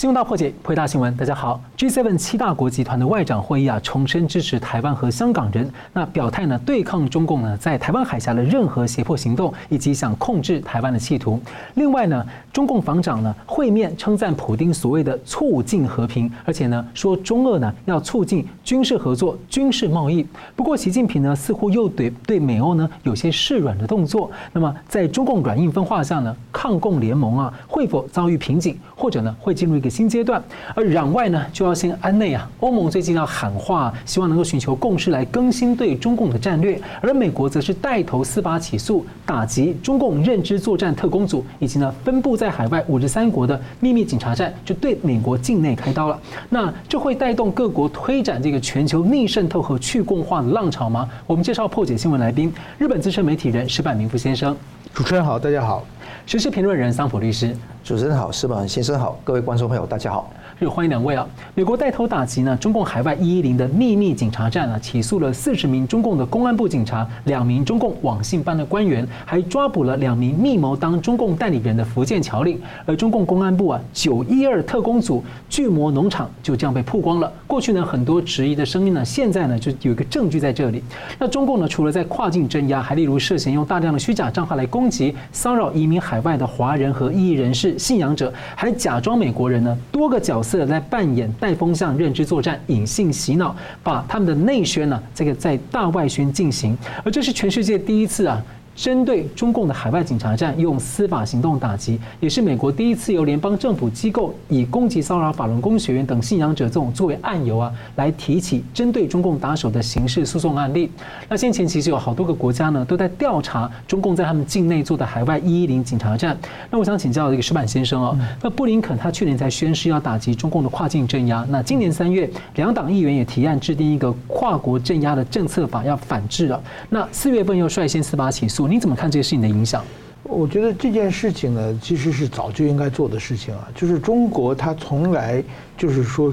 [0.00, 1.14] 新闻大破解，回答新闻。
[1.14, 11.38] 大家好，G7 七大国集团的外长会议啊，重申支持台湾和香港人，那表态呢，对抗中共呢在台湾海峡的任何胁迫行动，以及想控制台湾的企图。
[11.74, 20.26] 另外呢，中共防长呢会面称赞普丁所谓的促进和平，而且呢说中俄呢要促进军事合作、军事贸易。
[20.56, 24.30] 不过习近平呢似乎又对对美欧呢有些示软的动作。
[24.54, 30.42] 那么在中共软硬分化下呢，抗共联盟啊会否遭遇瓶颈，或者呢会进入一个新阶段，
[30.74, 32.48] 而攘外呢就要先安内啊。
[32.60, 46.18] 欧盟最近要喊话，希望能够寻求共识来更新对中共的战略，而美国则是带头司法起诉，打击中共认知作战特工组以及呢分布在海外五十三国的秘密警察站，就对美国境内开刀了。
[46.48, 51.08] 那这会带动各国推展这个全球逆渗透和去共化的浪潮吗？
[51.26, 54.56] 我们介绍破解新闻来宾，日本资深媒体人石板明夫先生。
[54.92, 55.84] 主持人好，大家好。
[56.26, 57.54] 时事评论人桑普律师。
[57.82, 60.30] 主持人好，矢板先生好，各位观众朋友大家好。
[60.60, 61.26] 是欢迎两位啊！
[61.54, 72.60] 美国带头打击呢，中共海外一一零的秘密警察站啊，起诉了四十名中共的公安部警察，两名中共网信办的官员，还抓捕了两名密谋当中共代理人的福建侨领。
[72.84, 77.32] 而中共公安部啊，九一二特工组巨魔农场就这样被曝光了。
[77.46, 80.84] 过去呢，很多质疑的声音呢，现在呢，就有一个证据在这里。
[81.18, 90.49] 那中共呢，除了在跨境镇压，还例如涉嫌用大量的虚假账号来攻击、骚扰移民海外的华人和异议人士、信仰者，还假装美国人呢，多个角色。
[90.66, 98.42] 在扮演带风向、认知作战、隐性洗脑，把他们的内宣呢，这个在大外宣进行，而这是全世界第一次啊。
[98.80, 110.90] 针对中共的海外警察站用司法行动打击，也是美国第一次由联邦政府机构以攻击骚扰法轮功学员等信仰者这种作为案由啊，来提起针对中共打手的刑事诉讼案例。
[111.28, 116.34] 那先前其实有好多个国家呢都在调查中共在他们境内做的海外一一零警察站。
[116.70, 126.58] 那我想请教这个石板先生哦，那布林肯他去年才宣誓要打击中共的跨境镇压，那今年三月两党议员也提案制定一个跨国镇压的政策法要反制了。
[126.88, 128.69] 那四月份又率先司法起诉。
[128.70, 129.84] 你怎么看这个事情的影响？
[130.22, 133.68] 我觉得这件事情呢，其实是早就应该做的事情啊。
[133.74, 135.42] 就是中国它从来
[135.76, 136.32] 就是说，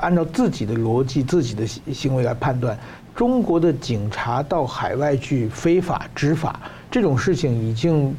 [0.00, 2.78] 按照自己的逻辑、自己的行为来判断，
[3.14, 6.60] 中国的警察到海外去非法执法
[6.90, 8.14] 这种事情已经。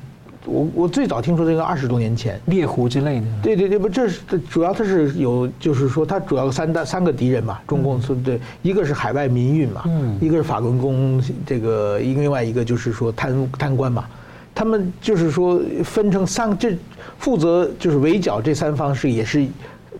[0.45, 2.39] 我我最早听说这个二十多年前。
[2.45, 14.05] 猎狐之类的，对对对，不，这是主要它是有，就是说它主要三大三个敌人嘛，中共是对，一个是海外民运嘛，嗯，一个是法轮功，这个另外一个就是说贪贪官嘛，
[14.53, 16.75] 他们就是说分成三，这
[17.17, 19.45] 负责就是围剿这三方是也是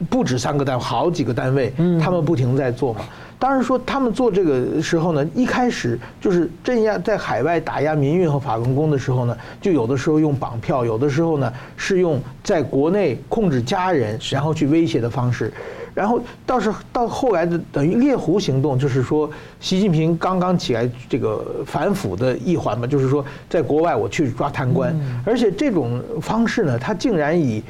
[0.10, 1.72] 不止三个单位，好几个单位，
[2.02, 3.02] 他们不停在做嘛。
[3.42, 15.52] 当然说，他们做这个时候呢，一开始就是镇压在海外打压民运和法轮功的时候呢，就有的时候用绑票，有的时候呢是用在国内控制家人，然后去威胁的方式。
[15.96, 19.28] 然后倒是到后来的等于猎狐行动，就是说
[19.60, 27.64] 习近平刚刚起来这个反腐的一环嘛，就是说在国外我去抓贪官，而且这种方式呢，他竟然以。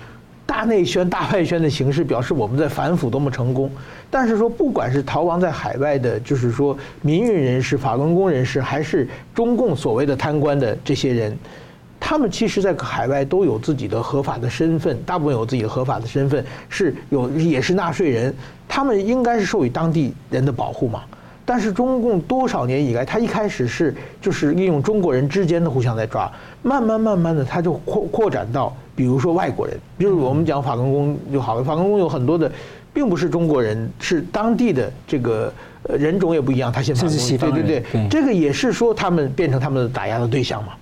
[0.51, 3.72] 大内宣、大外宣的形式表示我们在反腐多么成功，
[4.09, 11.38] 但是说不管是逃亡在海外的，就是说民运人士、法轮功人士，还是中共所谓的贪官的这些人，
[12.01, 18.35] 他们其实在海外都有自己的合法的身份，大部分有自己的合法的身份，是有也是纳税人，
[18.67, 21.03] 他们应该是受予当地人的保护嘛。
[21.45, 26.29] 但是中共多少年以来，他一开始是就是利用中国人之间的互相在抓，
[26.61, 32.51] 慢慢慢慢的他就扩扩展到，比如说外国人，比如我们讲法轮功就好了，法轮功有很多的，
[32.94, 35.51] 并不是中国人，是当地的这个
[35.89, 40.73] 呃人种也不一样，他现在是对对对，这个也是说他们变成他们的打压的对象嘛，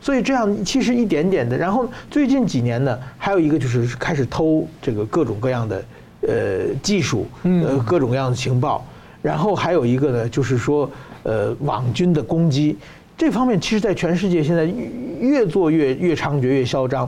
[0.00, 5.84] 所以这样其实一点点的，然后最近几年呢，还有一个就是开始偷这个各种各样的
[6.22, 8.84] 呃技术，呃各种各样的情报。
[9.22, 10.90] 然后还有一个呢，就是说，
[11.22, 12.76] 呃，网军的攻击，
[13.16, 14.68] 这方面其实，在全世界现在
[15.20, 17.06] 越做越越猖獗、越嚣张，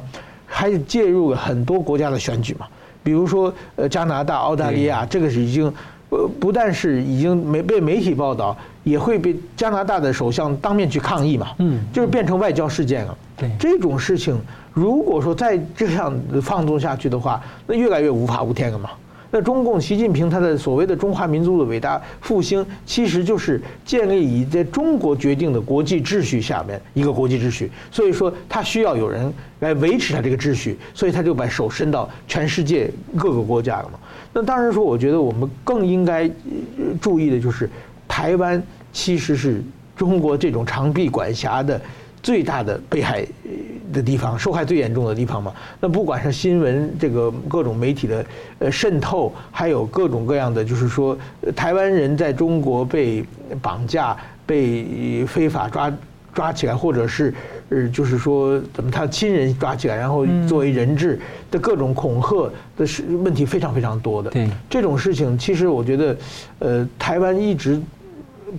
[0.52, 2.66] 还介入了很多国家的选举嘛。
[3.02, 5.72] 比如说，呃，加拿大、澳大利亚，这个是已经，
[6.10, 8.54] 呃，不但是已经没被媒体报道，
[8.84, 11.52] 也会被加拿大的首相当面去抗议嘛。
[11.60, 13.16] 嗯，就是变成外交事件了。
[13.38, 14.38] 对，这种事情，
[14.74, 18.90] 如果说再这样放纵下去的话，那越来越无法无天了嘛。
[19.30, 33.98] 那中共习近平他的所谓的中华民族的伟大复兴，其实就是建立以在中国决定的国际秩序下面一个国际秩序，所以说他需要有人来维持他这个秩序，所以他就把手伸到全世界各个国家了嘛。
[34.32, 36.28] 那当然说，我觉得我们更应该
[37.00, 37.70] 注意的就是，
[38.08, 38.60] 台湾
[38.92, 39.62] 其实是
[39.96, 41.80] 中国这种长臂管辖的
[42.22, 43.26] 最大的被害
[43.92, 45.52] 的地方，受害最严重的地方嘛。
[45.80, 48.24] 那不管是新闻这个各种媒体的
[48.58, 51.16] 呃渗透，还有各种各样的，就是说
[51.56, 53.24] 台湾人在中国被
[53.62, 55.92] 绑架、被非法抓
[56.34, 57.34] 抓起来，或者是
[57.70, 61.18] 呃就是说怎么他亲人抓起来，然后作为人质
[61.50, 64.30] 的各种恐吓的是问题非常非常多的。
[64.30, 66.16] 对这种事情，其实我觉得，
[66.58, 67.80] 呃，台湾一直。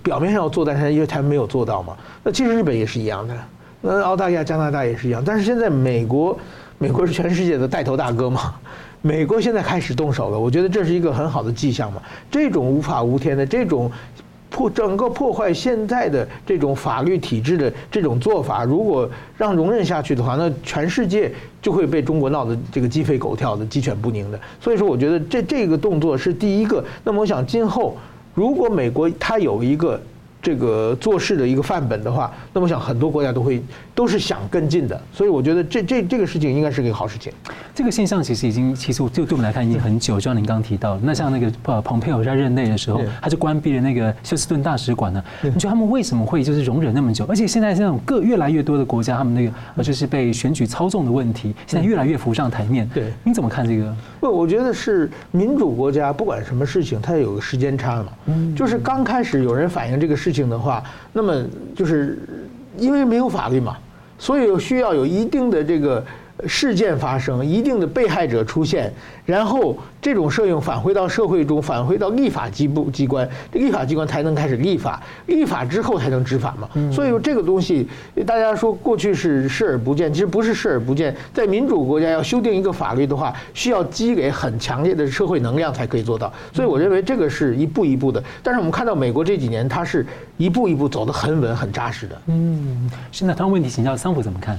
[0.02, 1.96] 表面上要做，但是因为台湾没有做到嘛。
[2.22, 3.34] 那其实日本也是一样的，
[3.80, 5.22] 那澳大利亚、加拿大也是一样。
[5.24, 6.38] 但是现在美国，
[6.78, 8.54] 美国是全世界的带头大哥嘛。
[9.04, 12.00] 美国现在开始动手了，我觉得这是一个很好的迹象嘛。
[12.30, 13.90] 这种无法无天的，这种
[14.48, 24.38] 破整个破坏现在的这种法律体制的这种做法，如果让容忍下去的话，那全世界就会被中国闹得这个鸡飞狗跳的、鸡犬不宁的。
[24.60, 26.84] 所以说，我觉得这这个动作是第一个。
[27.02, 27.96] 那么我想今后。
[28.34, 30.00] 如果美国它有一个
[30.42, 33.62] 这个做事的一个范本的话，那么我想很多国家都会
[33.94, 37.32] 都是想跟进的，所以我觉得这这这个事情应该是个好事情。
[37.72, 45.22] 这个现象其实已经，其实就对我们来看已经很久，就像您刚刚提到，那像那个呃，蓬佩奥在任内的时候，他就关闭了那个休斯顿大使馆呢。
[45.42, 47.24] 你觉得他们为什么会就是容忍那么久？
[47.28, 52.88] 而且现在这种各越来越多的国家，他们那个呃就是被选举操纵的问题，现在越来越浮上台面。
[52.92, 53.94] 对，你怎么看这个？
[54.20, 58.08] 不，我觉得是民主国家，不管什么事情，它有个时间差嘛。
[58.26, 60.82] 嗯，就是刚开始有人反映这个事情的话。
[61.12, 61.44] 那么
[61.76, 62.18] 就是
[62.78, 63.76] 因为没有法律嘛，
[64.18, 66.02] 所以需要有一定的这个。
[66.46, 68.92] 事件发生，一定的被害者出现，
[69.24, 76.68] 然后这种摄影返回到社会中，返回到立法机部机关，这立法机关才能开始立法，立法之后才能执法嘛。
[76.92, 77.88] 所以说这个东西，
[78.26, 81.14] 大家说过去是视而不见，其实不是视而不见。
[81.32, 86.32] 在民主国家要修订一个法律的话，需要积累很强烈的社会能量才可以做到。
[86.52, 88.22] 所以我认为这个是一步一步的。
[88.42, 90.04] 但是我们看到美国这几年，它是
[90.36, 92.20] 一步一步走得很稳、很扎实的。
[92.26, 94.58] 嗯，现在他问题请教桑普怎么看？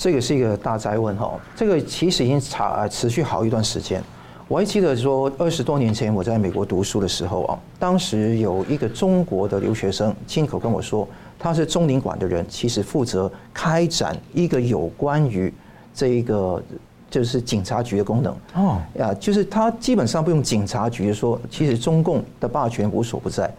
[0.00, 4.02] 这个是一个大灾问哈，这个其实已经查持续好一段时间。
[4.48, 11.06] 我还记得说，二十多年前我在美国读书的时候啊，当时有一个中国的留学生亲口跟我说，
[11.38, 15.52] 他是中领馆的人，其实负责开展一个有关于
[15.94, 16.62] 这一个
[17.10, 23.52] 就是警察局的功能哦，啊，就是他基本上不用警察局说，其实中共的霸权无所不在，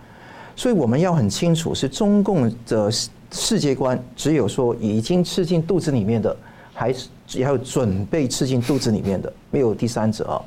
[0.55, 2.91] 所以我们要很清楚是中共的。
[3.31, 6.35] 世界观只有说已经吃进肚子里面的，
[6.73, 7.07] 还是
[7.43, 10.41] 还有准备吃进肚子里面的，没有第三者啊。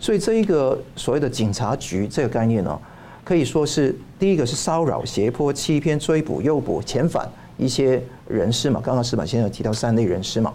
[0.00, 2.78] 所以这一个所谓的警察局这个概念呢，
[3.24, 8.80] 可以说是第一个是骚扰、胁迫、欺骗、追捕、诱捕、遣返一些人士嘛。
[8.84, 10.54] 刚刚矢板先生提到三类人士嘛。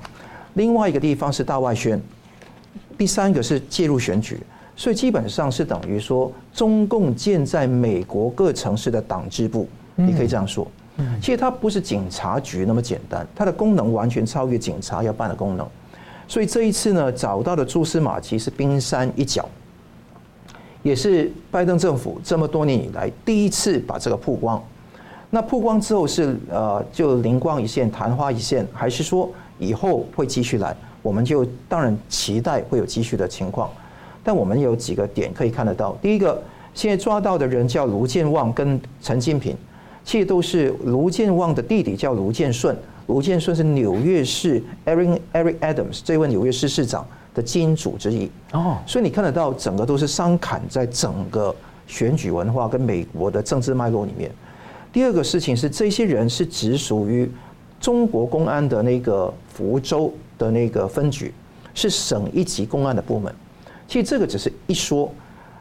[0.53, 2.01] 另外一个地方是大外宣，
[2.97, 4.39] 第三个是介入选举。
[4.75, 10.65] 所以基本上是等于说，中共建在美国各城市的党支部，你可以这样说。
[11.19, 15.67] 其实它不是警察局那么简单，它的功能完全超越警察要办的功能。
[16.27, 19.47] 所以这一次呢，找到的蛛丝马迹是冰山一角，
[20.81, 24.61] 也是拜登政府这么多年以来第一次把这个曝光。
[25.29, 30.75] 那曝光之后是呃，就灵光一现、昙花一现，还是说以后会继续来？
[31.01, 33.69] 我们就当然期待会有继续的情况。
[34.23, 36.41] 但我们有几个点可以看得到：第一个，
[36.73, 39.57] 现在抓到的人叫卢建旺跟陈金平。
[40.03, 42.77] 其实都是卢建旺的弟弟叫卢建顺，
[43.07, 51.55] 卢建顺是纽约市 Eric Eric Adams 这位纽约市市长的金主之一哦，所以你看得到整个都是商侃在整个
[51.87, 54.29] 选举文化跟美国的政治脉络里面。
[54.91, 57.31] 第二个事情是这些人是直属于
[57.79, 61.33] 中国公安的那个福州的那个分局，
[61.73, 63.33] 是省一级公安的部门。
[63.87, 65.11] 其实这个只是一说，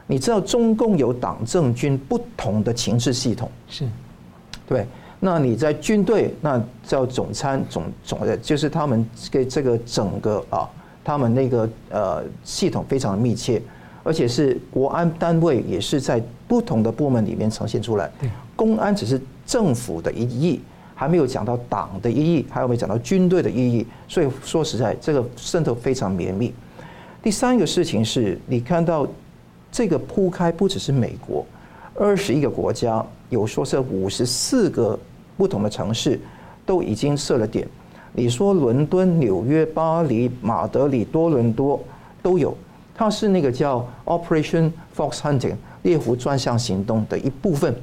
[0.07, 3.87] 你知道中共有党政军不同的情治系统是。
[4.73, 4.87] 对，
[5.21, 10.67] 那你在军队，那叫总参总总的，就是他们给这个整个啊，
[11.05, 13.61] 他们那个呃系统非常的密切，
[14.03, 18.11] 而且是国安单位也是在不同的部门里面呈现出来。
[18.57, 20.59] 公安只是政府的一翼，
[20.95, 26.51] 还没有讲到党的意义，还有没有讲到军队的意义，所以说实在这个渗透非常绵密。
[27.23, 29.07] 第三个事情是你看到
[29.71, 31.45] 这个铺开不只是美国。
[31.95, 34.97] 二十一个国家，有说是五十四个
[35.39, 36.21] 不同的城市
[36.67, 37.67] 都已经设了点。
[38.13, 41.83] 你说伦敦、纽约、巴黎、马德里、多伦多
[42.23, 42.55] 都有，
[42.95, 47.75] 它是那个叫 Operation Fox Hunting 猎狐专项行动的一部分，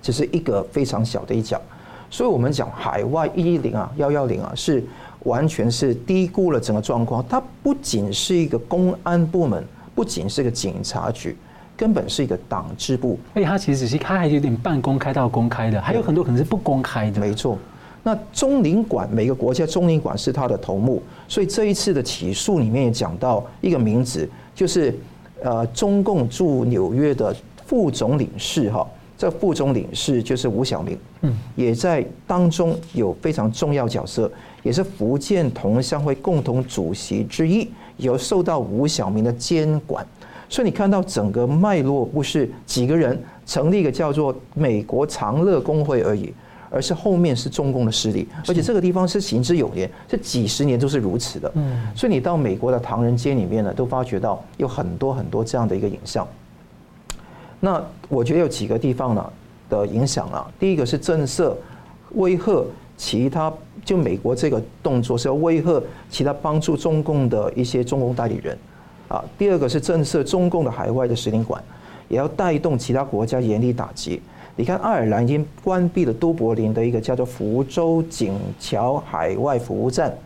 [0.00, 1.60] 只是一个非常小的一角。
[2.08, 4.82] 所以我们讲海外一一零啊、幺幺零啊，是
[5.24, 7.22] 完全是低估了整个状况。
[7.28, 9.62] 它不仅是一个公安部门，
[9.94, 11.36] 不仅是一个警察局。
[11.76, 17.20] 根本是一个党支部，而且它其实是它还有点半公开到公开的，还有很多可能是不公开的。
[17.20, 17.58] 没错，
[18.02, 24.96] 那中领馆每个国家中领馆是他的头目，所以这一次的起诉里面也讲到一个名字，就是
[25.42, 27.34] 呃中共驻纽约的
[27.66, 28.86] 副总领事哈，
[29.18, 34.30] 这副总领事就是吴晓明，嗯，也在当中有非常重要角色，
[34.62, 40.06] 也是福建同乡会共同主席之一，有受到吴晓明的监管，
[40.48, 46.32] 所以你看到整个脉络不是几个人成立一个叫做美国长乐工会而已。
[46.68, 51.50] 而是后面是中共的势力，而且这个地方是行之有年，这几十年都是如此的。
[51.54, 56.26] 嗯，所以你到美国的唐人街里面呢，都发觉到有很多很多这样的一个影像。
[57.60, 59.32] 那我觉得有几个地方呢
[59.70, 61.54] 的影响啊，第一个是震慑、
[62.16, 63.50] 威吓其他，
[63.84, 68.58] 就美国这个动作是要威吓其他帮助中共的一些中共代理人
[69.08, 69.24] 啊。
[69.38, 71.62] 第二个是震慑中共的海外的使领馆，
[72.08, 74.20] 也要带动其他国家严厉打击。
[74.56, 80.16] 你看，爱尔兰已经关闭了都柏林的一个叫做福州璟桥海外服务站。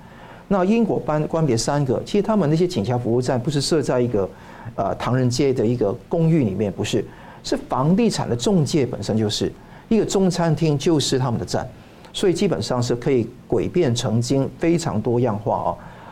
[0.46, 4.28] 那英国班关闭三个，其实他们那些璟桥服务站不是设在一个
[4.74, 7.04] 呃唐人街的一个公寓里面，不是，
[7.42, 9.52] 是房地产的中介本身就是
[9.88, 11.68] 一个中餐厅，就是他们的站，
[12.12, 15.70] 所以基本上是可以诡辩成精，非常多样化啊。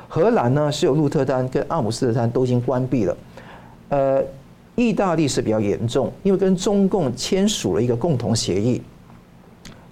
[0.09, 3.17] 荷兰呢是有鹿特丹跟阿姆斯特丹都已经关闭了，
[3.91, 4.25] 呃。
[4.79, 8.81] 意大利是比较严重，因为跟中共签署了一个共同协议，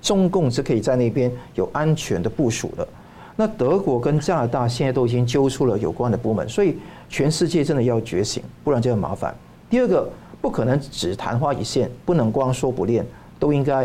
[0.01, 2.87] 中共是可以在那边有安全的部署的。
[3.35, 9.35] 那德国跟加拿大现在都已经揪出了有关的部门，所以全世界真的要觉醒，不然就很麻烦。
[9.69, 10.09] 第二个，
[10.41, 13.05] 不可能只昙花一现，不能光说不练，
[13.41, 13.85] 都应该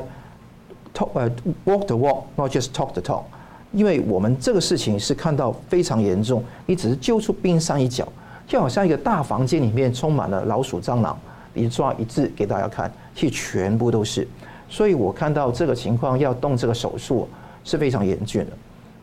[0.94, 1.28] talk 呃
[1.66, 3.24] walk the walk，not just talk the talk。
[3.72, 8.08] 因为我们这个事情是看到非常严重，你只是揪出冰山一角。
[8.48, 11.18] 就好像一个大房间里面充满了老鼠、蟑螂，
[11.54, 14.28] 一抓一只给大家看，其实全部都是。
[14.68, 17.26] 所以我看到这个情况要动这个手术
[17.64, 18.52] 是非常严峻的。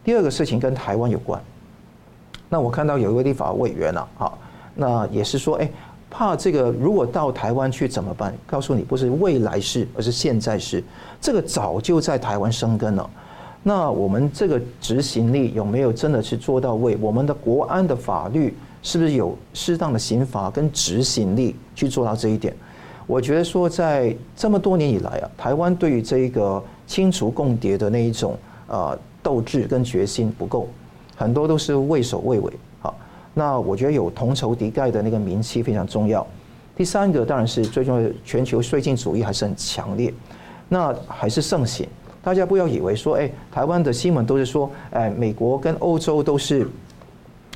[0.05, 1.41] 第二个事情跟台湾有关，
[2.51, 4.39] 那我看到有一位立法委员啊，好，
[4.75, 5.71] 那也是说，哎，
[6.11, 8.35] 怕这个如果到台湾去怎么办？
[8.47, 10.85] 告诉你，不是未来式，而是现在式。
[11.23, 13.09] 这个早就在台湾生根了。
[13.69, 16.97] 那我们这个执行力有没有真的是做到位？
[17.03, 18.55] 我们的国安的法律？
[18.83, 22.57] 是不是有适当的刑罚跟执行力去做到这一点？
[23.07, 30.67] 我觉得说，在这么多年以来啊，台湾对于这个清除共谍的那一种呃斗志跟决心不够，
[31.15, 32.51] 很多都是畏首畏尾。
[32.81, 32.97] 好，
[33.35, 36.27] 那我觉得有同仇敌忾的那个名气非常重要。
[36.75, 40.15] 第三个当然是最重要的，全球绥靖主义还是很强烈，
[40.71, 41.87] 那还是盛行。
[42.29, 46.69] 大家不要以为说，哎，台湾的新闻都是说，哎，美国跟欧洲都是。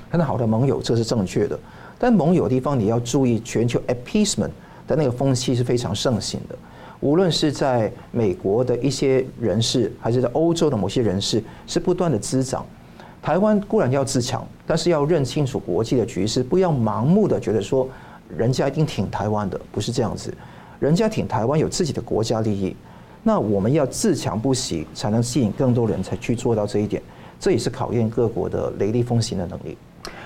[0.08, 1.58] 很好的盟友，这是正确的。
[1.98, 4.48] 但盟友的地方你要注意，全球 appeasement
[4.86, 6.56] 的那个风气是非常盛行的。
[7.00, 12.64] 无论是在美国的一些人士，还是在欧洲的某些人士，是不断的滋长。
[13.20, 17.86] 台湾固然要自强，但是要认清楚国际的局势，不要盲目的觉得说
[18.34, 20.32] 人家一定挺台湾的，不是这样子。
[20.80, 22.74] 人家挺台湾有自己的国家利益，
[23.22, 27.00] 那我们要自强不息，才能吸引更多人才去做到这一点。
[27.38, 29.76] 这也是考验各国的雷厉风行的能力。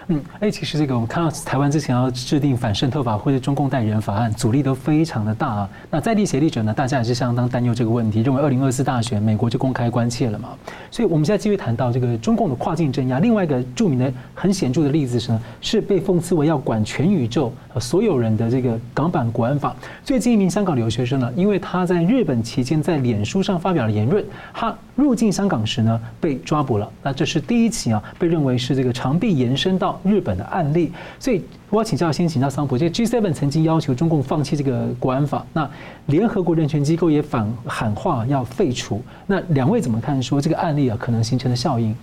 [0.09, 5.69] 嗯，哎，其实这个我们看到台湾之前要制定反渗透法或者中共代理人法案，阻力都非常的大啊。
[5.91, 10.51] 那在地协力者呢，大家也是相当担忧这个问题，认为二零二四大选美国就公开关切了嘛。
[10.93, 13.19] 所以我们现在继续谈到这个中共的跨境镇压。
[13.19, 19.75] 另外一个著名的很显著的例子是呢，是被讽刺为要管全宇宙所有人的这个港版国安法。
[20.05, 26.91] 最近一名香港留学生呢，因为他在日本期间在脸书上发表了言论，他入境香港时呢被抓捕了。
[27.03, 30.01] 那这是第一起啊，被认为是这个长臂延伸到。
[30.03, 35.69] 日本的案例，所以我要请教，先请教桑普，这个 G7 曾经要求中共放弃这个国安法，那
[36.07, 40.23] 联合国人权机构也反喊话要废除，那两位怎么看？
[40.23, 41.95] 说这个案例啊，可能形成的效应？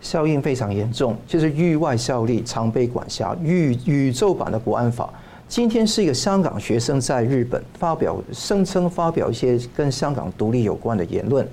[0.00, 5.08] 效应非常严重，就是域外效力，常被管辖，宇宇宙版的国安法。
[5.46, 11.46] 今天是一个香港学生在日本发表声称发表一些跟香港独立有关的言论，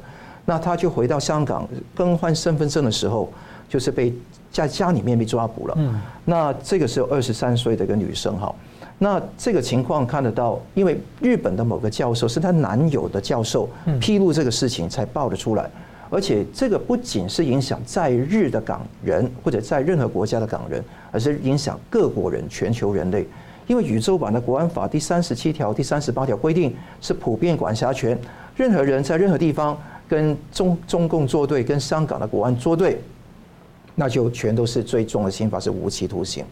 [0.47, 3.31] 那他就回到香港更换身份证的时候，
[3.69, 4.11] 就是被。
[4.49, 5.73] 在家里面被抓捕了。
[5.77, 8.55] 嗯，那这个是有二十三岁的一个女生哈。
[8.97, 15.69] 那这个情况看得到，因为日本的某个教授是她男友的教授，披露这个事情才爆了出来。
[16.09, 23.27] 而且这个不仅是影响在日的港人或者在任何国家的港人，而是影响各国人、全球人类。
[23.67, 28.17] 因为宇宙版的国安法第三十七条、第三十八条规定是普遍管辖权，
[28.55, 33.01] 任何人在任何地方跟中中共作对，跟香港的国安作对。
[33.99, 36.45] 那就全都是最重的刑罚是无期徒刑。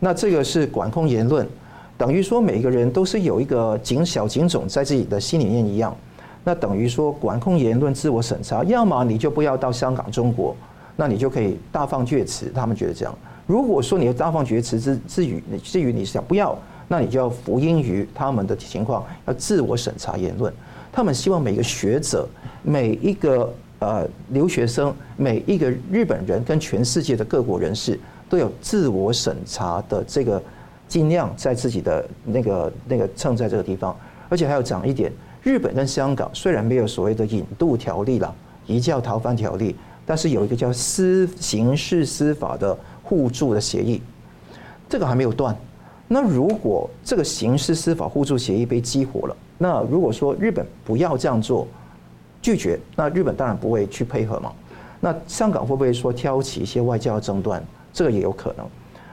[0.00, 1.46] 那这个是管控言论，
[1.96, 5.96] 等于说每个人都是有一个警小警总在自己的心里面一样。
[6.42, 10.56] 那等于说管控言论、自我审查，要么你就不要到香港、中国，
[10.96, 12.50] 那你就可以大放厥词。
[12.52, 13.14] 他们觉得这样。
[13.46, 20.52] 如果说你要大放厥词之至于至于你想不要，那你就要服膺于他们的情况，要自我审查言论。
[20.96, 22.26] 他们希望每个学者、
[22.62, 28.00] 每一个呃留学生、每一个日本人跟全世界的各国人士
[28.30, 30.42] 都有自我审查的这个，
[30.88, 33.94] 尽量在自己的那个那个蹭在这个地方，
[34.30, 35.12] 而且还要讲一点。
[35.42, 38.34] 日本跟香港虽然没有所谓的引渡条例了，
[38.66, 39.76] 移交逃犯条例，
[40.06, 44.00] 但是有一个叫司刑事司法的互助的协议，
[44.88, 45.54] 这个还没有断。
[46.08, 51.66] 那如果这个刑事司法互助协议被激活了，那如果说日本不要这样做，
[52.42, 54.52] 拒绝，那日本当然不会去配合嘛。
[55.00, 57.62] 那香港会不会说挑起一些外交争端？
[57.92, 58.66] 这个也有可能。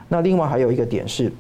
[0.08, 1.32] 那另外还有一个点是，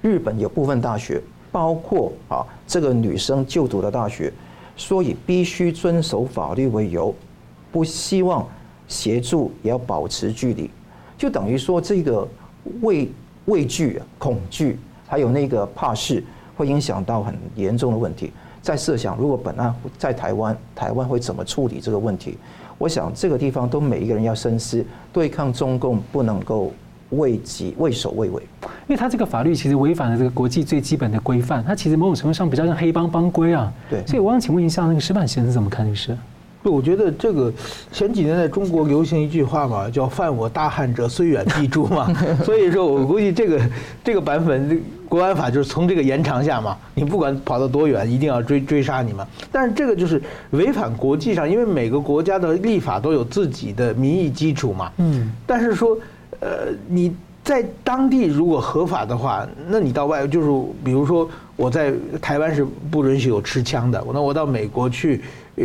[0.00, 1.22] 日本有部分大学。
[1.52, 4.32] 包括啊，这个女生就读的大学，
[4.74, 7.14] 所以必须遵守法律为由，
[7.70, 8.48] 不希望
[8.88, 10.70] 协助也要保持距离，
[11.18, 12.26] 就等于说这个
[12.80, 13.06] 畏
[13.44, 16.24] 畏惧、恐惧，还有那个怕事，
[16.62, 18.32] 会影响到很严重的问题。
[18.62, 22.38] 再设想，如果本案在台湾，台湾会怎么处理这个问题？
[22.78, 26.72] 我想这个地方都每一个人要深思，对抗中共不能够。
[27.14, 33.70] 畏己畏首畏尾，因为他这个法律其实违反了这个国际最基本的规范，他其实某种程度上比较像黑帮帮规啊。
[33.90, 36.16] 对，所以我想请问一下，那个石板先生怎么看这个事？
[36.62, 37.52] 对，我觉得这个
[37.90, 42.12] 前几年在中国流行一句话嘛，叫“犯我大汉者，虽远必诛”嘛。
[42.44, 43.60] 所以说我估计这个
[44.04, 49.26] 这个版本国安法就是从这个延长下嘛，你不管跑到多远，一定要追追杀你嘛。
[49.50, 54.92] 但是这个就是违反国际上，因为每个国家的立法都有自己的民意基础嘛。
[54.98, 55.98] 嗯，但是说。
[56.44, 65.20] 呃，你在当地如果合法的话，那你到外就是，比如说我在台湾是不允许有持枪的，那我到美国去，
[65.56, 65.64] 呃，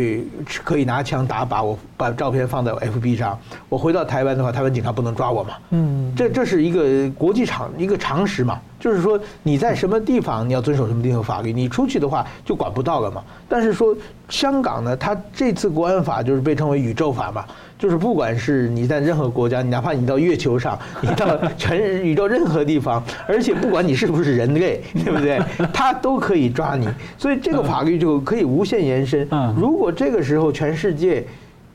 [0.64, 5.54] 可以拿枪打靶，我把照片放在 FB 上，我回到台湾的话，台湾警察不能抓我嘛？
[5.70, 13.22] 嗯，这这是一个国际常一个常识嘛，就是说你在什么地方你要遵守什么地方法律，你出去的话就管不到了嘛。
[13.48, 13.96] 但是说
[14.28, 17.44] 香港呢，它这次国安法就是被称为宇宙法嘛。
[17.78, 25.40] 就是不管是你在任何国家，你哪怕你到月球上，你到全宇宙任何地方，而且不管你是不是人类，对不对？
[25.72, 26.88] 他都可以抓你。
[27.16, 29.28] 所以这个法律就可以无限延伸。
[29.56, 31.24] 如果这个时候全世界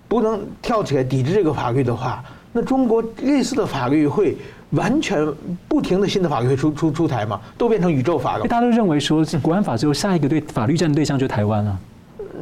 [0.09, 4.35] 不能跳起来抵制这个法律的话，那中国类似的法律会
[4.71, 5.25] 完全
[5.69, 8.45] 不停的新的法律会出出出台嘛，都变成宇宙法了。
[8.45, 11.79] 大家都认为说，国安法之后，下一个对法律战的对象就是台湾了。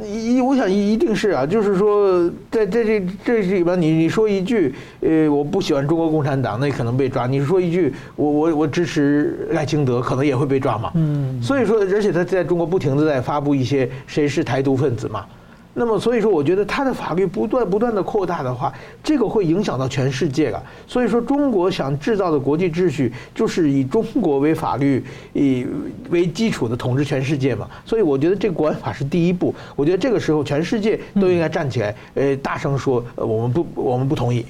[0.05, 10.91] 一，我想一一定是啊，就是说，在在这这里边，你你说一句，呃，我不喜欢中国共产党，那可能被抓；你说一句，我我我支持赖清德，可能也会被抓嘛。
[10.95, 15.25] 嗯，所以说，而且他在中国不停的在发布一些谁是台独分子嘛。
[15.73, 20.61] 那么，所以说，我觉得他的法律不断不断的扩大的话，这个会影响到全世界了。
[20.85, 25.65] 所以说，中国想制造的国际秩序，就是以中国为法律以
[26.09, 27.69] 为基础的统治全世界嘛。
[27.85, 29.55] 所以，我觉得这个国安法是第一步。
[29.75, 34.45] 我觉得这个时候，全世界都应该站起来，呃，大声说，呃，我们不，我们不同意。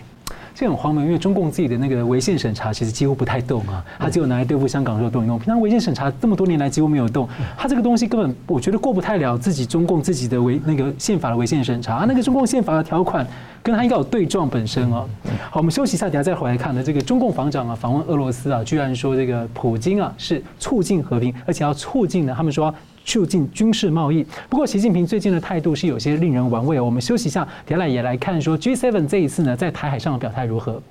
[0.54, 5.38] 这很荒谬，因为中共自己的那个违宪审查其实几乎不太动啊，他只有拿来对付香港的时候动一动。
[5.40, 13.26] 平常违宪审查这么多年来几乎没有动，他这个东西根本我觉得过不太了自己中共自己的违那个宪法的违宪审查啊，那个中共宪法的条款
[13.64, 15.08] 跟他应该有对撞本身哦。
[15.50, 16.84] 好，我们休息一下，等下再回来看呢。
[16.84, 22.74] 这个中共防长啊访问俄罗斯啊，居然说这个普京啊是促进和平，而且要促进呢，他们说。
[23.04, 26.80] 促进军事贸易，不过习近平最近的态度是有些令人玩味。
[26.80, 30.82] 我们休息一下，接下来也来看说 G7 这一次呢，在台海上的表态如何。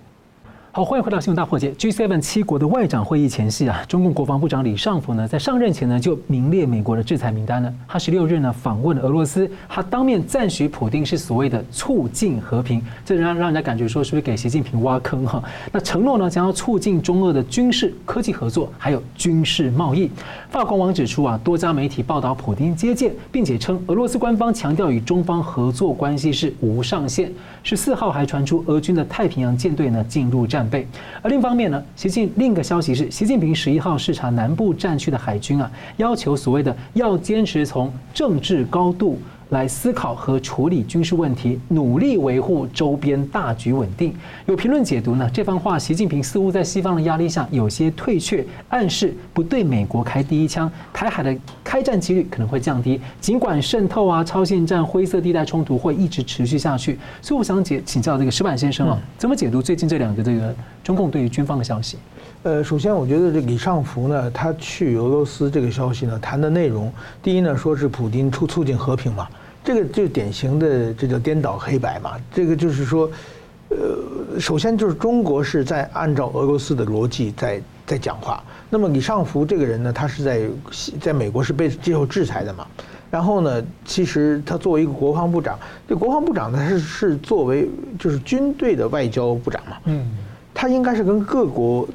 [0.72, 1.72] 好，欢迎回到新闻大破解。
[1.72, 7.74] G7 七国的外长会议前夕啊，中共国防部长李尚福呢，在上任前呢，就名列美国的制裁名单呢。
[7.88, 15.42] 他十六日呢访问俄罗斯，他当面赞许普丁是所谓的促进和平，这让让人家感觉说是不是给习近平挖坑哈？
[15.72, 20.08] 那承诺呢将要促进中俄的军事科技合作，还有军事贸易。
[20.50, 27.32] 法官网指出啊，多家媒体报道普丁接见，并且称俄罗斯官方强调与中方合作关系是无上限。
[27.62, 30.68] 十四号还传出俄军的太平洋舰队呢进入战。
[30.68, 30.86] 备，
[31.22, 39.18] 而另一方面呢，习近另一个消息是，习近平十一号视察南部战区的海军啊，要求所谓的要坚持从政治高度。
[39.50, 44.14] 来思考和处理军事问题，努力维护周边大局稳定。
[44.46, 53.00] 有评论解读呢，这番话，习近平似乎在西方的压力下有些退却，暗示不对美国开第一枪，台海的开战几率可能会降低。
[53.20, 61.98] 尽管渗透啊、超限战、灰色地带冲突会一直持续下去，所以我想解请教这个石板先生啊，怎么解读最近这两个这个中共对于军方的消息？
[62.42, 66.90] 呃，首先我觉得这李尚福呢，他去俄罗斯这个消息呢，谈的内容，
[67.22, 69.28] 第一呢，说是普京促促进和平嘛。
[69.62, 72.12] 这个就典型的这叫颠倒黑白嘛。
[72.32, 73.10] 这个就是说，
[73.68, 78.42] 呃，首先就是中国是在按照俄罗斯的逻辑在在讲话。
[78.68, 80.42] 那么李尚福这个人呢，他是在
[81.00, 82.66] 在美国是被接受制裁的嘛。
[83.10, 87.68] 然后呢，其实他作为一个国防部长，这国防部长呢，他是是作为
[87.98, 89.76] 就是军队的外交部长嘛。
[89.84, 90.10] 嗯。
[90.54, 91.88] 他应该是跟各国。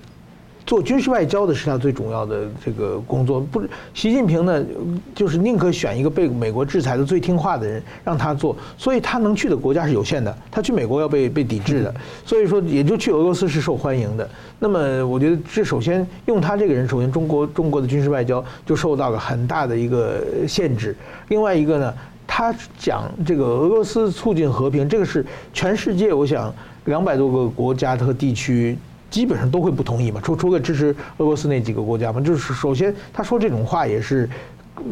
[0.66, 3.40] 做军事外交的是他最重要的这个工作。
[3.40, 3.62] 不，
[3.94, 4.66] 习近平呢，
[5.14, 10.36] 就是宁可选一个被美国制裁的最听话的人让他做，所以他能去的国家是有限的。
[10.50, 11.94] 他去美国要被被抵制的，
[12.26, 14.28] 所以说也就去俄罗斯是受欢迎的。
[14.58, 20.96] 那么我觉得这首先用他这个人，首先中国中国的军事外交就受到了很大的一个限制。
[21.28, 21.94] 另外一个呢，
[22.26, 25.24] 他讲这个俄罗斯促进和平，这个是
[25.54, 26.52] 全世界我想
[26.86, 28.76] 两百多个国家和地区。
[29.16, 34.30] 基本上都会不同意嘛，除除了支持俄罗斯那几个国家嘛，就是首先他说这种话也是。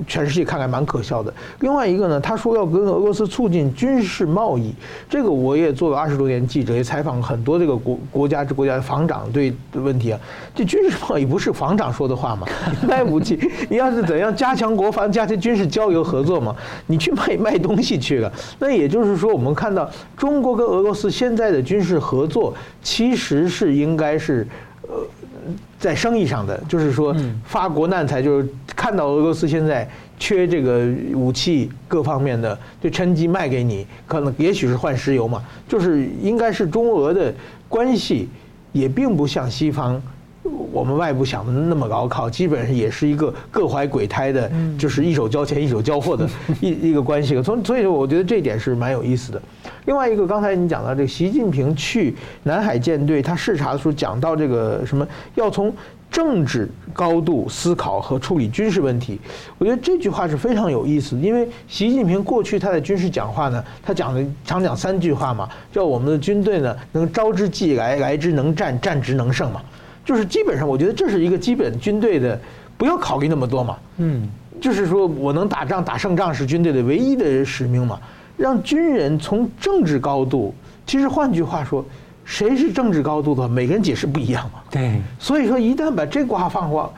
[0.08, 1.34] 全世界看来蛮可笑的。
[1.60, 4.74] 另外一个呢，他说要跟俄罗斯促进军事贸易，
[5.10, 10.20] 这个我也做了二十多年记者，也采访很多这个国国家这国家的防长对的问题啊。
[10.56, 12.48] 这军事贸易不是防长说的话吗？
[12.88, 16.56] 卖武器，你要是怎样加强国防、加强军事交流合作嘛？
[16.88, 18.32] 你去卖卖东西去了。
[18.60, 24.48] 那也就是说，我们看到中国跟俄罗斯现在的军事合作，其实是应该是
[24.84, 25.06] 呃。
[25.80, 37.34] 在生意上的，就是说发国难财，就是看到俄罗斯现在缺这个武器各方面的，就趁机卖给你，可能也许是换石油嘛，就是应该是中俄的
[37.68, 38.30] 关系
[38.72, 40.02] 也并不像西方。
[40.44, 46.28] 我们外部想的那么牢靠，基本上也是一个各怀鬼胎的，就是一手交钱一手交货的
[46.60, 47.42] 一一个关系。
[47.42, 49.42] 从所以说，我觉得这一点是蛮有意思的。
[49.86, 55.74] 另外一个，刚才你讲到这个习近平去南海舰队他视察的时候，讲到这个什么要从
[56.12, 59.20] 政治高度思考和处理军事问题，
[59.58, 61.22] 我觉得这句话是非常有意思的。
[61.22, 69.62] 因为习近平过去他的军事讲话呢，他讲的常讲三句话嘛，叫我们的军队呢能招之即来，来之能战，战之能胜嘛。
[70.06, 72.40] 就是基本上，我觉得这是一个基本军队的，
[72.78, 73.78] 不要考虑那么多嘛。
[73.98, 74.28] 嗯，
[74.60, 78.00] 就是说我能打仗打胜仗是军队的唯一的使命嘛。
[78.36, 80.54] 让军人从政治高度，
[80.88, 81.86] 其实换句话说，
[82.26, 84.60] 谁是政治高度的，每个人解释不一样嘛。
[84.72, 85.00] 对。
[85.20, 86.90] 所以说，一旦把这个话放话，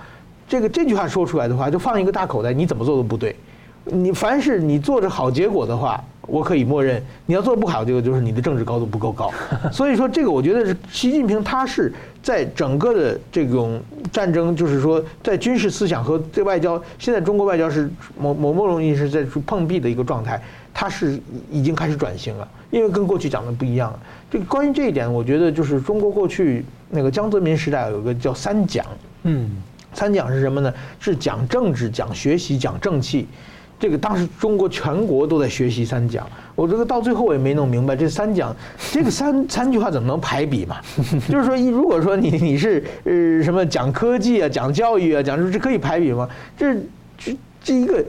[0.47, 3.35] 这个这句话说出来的话，就放一个大口袋，你怎么做都不对。
[3.83, 9.29] 你凡是你做着好结果的话，我可以默认；你要做不好，这个就是你的政治高度不够高。
[9.71, 11.93] 所以说，这个我觉得是习近平他是
[12.25, 13.79] 在整个的这种
[14.11, 17.87] 战争，就是说在军事思想和对外交，现在中国外交是
[18.19, 20.41] 某某某种意义是在碰壁的一个状态，
[20.73, 21.19] 它是
[21.51, 23.99] 已经开始转型了，因为跟过去讲的不一样了。
[24.31, 28.83] 这个关于这一点，我觉得就是中国过去那个江泽民时代有个叫三讲，
[29.21, 29.47] 嗯，
[29.93, 30.73] 三讲是什么呢？
[30.99, 33.27] 是讲政治、讲学习、讲正气。
[33.77, 38.55] 这个当时中国全国都在学习三讲，我这个到最后我也没弄明白这三讲，
[38.91, 40.77] 这个三三句话怎么能排比嘛？
[41.29, 46.27] 就是说，如果说你你是呃什么讲科技啊，讲教育啊，讲这可以排比吗？
[46.57, 46.75] 这
[47.17, 48.03] 这这一个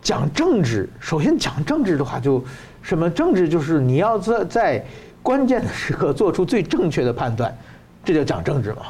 [0.00, 2.42] 讲政治，首先讲政治的话，就
[2.82, 4.84] 什么政治就是你要在在
[5.22, 7.52] 关键的时刻做出最正确的判断，
[8.04, 8.82] 这叫讲政治嘛。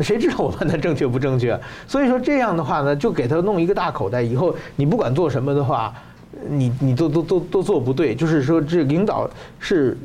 [0.00, 1.58] 谁知道我判断正确不正确？
[1.86, 4.22] 所以说这样的话呢，就给他弄一个大口袋。
[4.22, 5.92] 以后你不管做什么的话，
[6.48, 8.14] 你你都都都都做不对。
[8.14, 9.96] 就是说，这领导是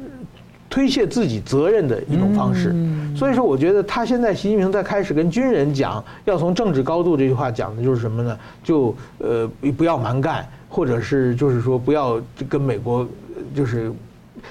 [0.69, 2.75] 推卸自己责任的一种方式。
[3.15, 8.37] 所以说，我觉得他现在习近平在开始跟军人讲要从政治高度这句话讲的就是什么呢？
[8.63, 13.07] 就呃不要蛮干，或者是就是说不要跟美国
[13.55, 13.91] 就是。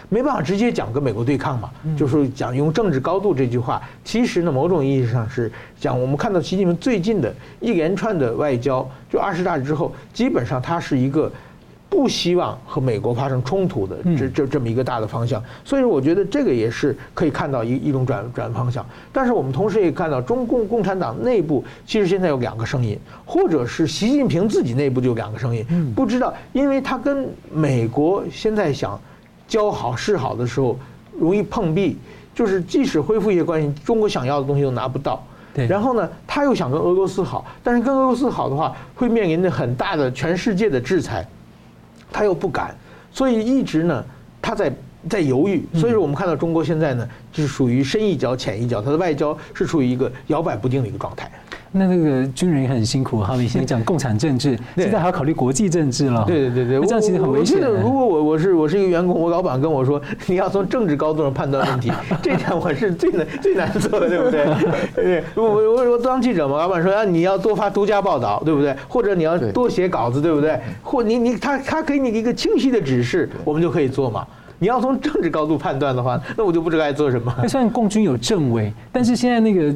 [0.09, 11.33] 没办法直接讲跟美国对抗嘛，就是讲用政治高度这句话，其实呢，某种意义上是讲我们看到习近平最近的一连串的外交，就二十大之后，基本上他是一个
[11.91, 18.87] 不希望和美国发生冲突的这这这么一个大的方向，所以说我觉得这个也是可以看到一一种转转方向。
[19.13, 28.99] 但是我们同时也看到中共共产党内部其实现在有两个声音，或者是习近平自己内部就有两个声音，不知道，因为他跟美国现在想。
[29.51, 30.79] 交好示好的时候，
[31.19, 31.99] 容易碰壁，
[32.33, 35.21] 就是即使恢复一些关系，中国想要的东西都拿不到。
[35.53, 35.67] 对。
[35.67, 41.27] 然后呢，他又想跟俄罗斯好，但是跟俄罗斯好的话，会面临着很大的全世界的制裁，
[42.13, 42.75] 他又不敢，
[43.13, 44.05] 所以一直呢，
[44.43, 44.73] 他在
[45.09, 45.65] 在犹豫。
[45.75, 51.31] 所以说，我们看到中国现在呢，就是属于深一脚浅一脚，他的外交是处于一个摇摆不定的一个状态。
[51.73, 56.25] 那那个军人也很辛苦，他们以前讲共产政治， 现在还要考虑国际政治了。
[56.27, 57.61] 对对对对，这样其实很危险。
[57.61, 64.45] 如果我我是我是一个员工，我老板跟我说， 你要从政治高度上判断问题， 这点我是最难最难做的，对不对？
[64.97, 68.75] 对，我我我当记者嘛，老板说啊，你要多发独家报道，对不对？
[68.89, 70.59] 或者你要多写稿子，对不对？
[70.83, 74.27] 或你你他他给你一个清晰的指示，我们就可以做嘛。
[74.59, 77.33] 你要从政治高度判断的话，那我就不知道该做什么。
[77.47, 79.73] 虽然共军有政委，但是现在那个。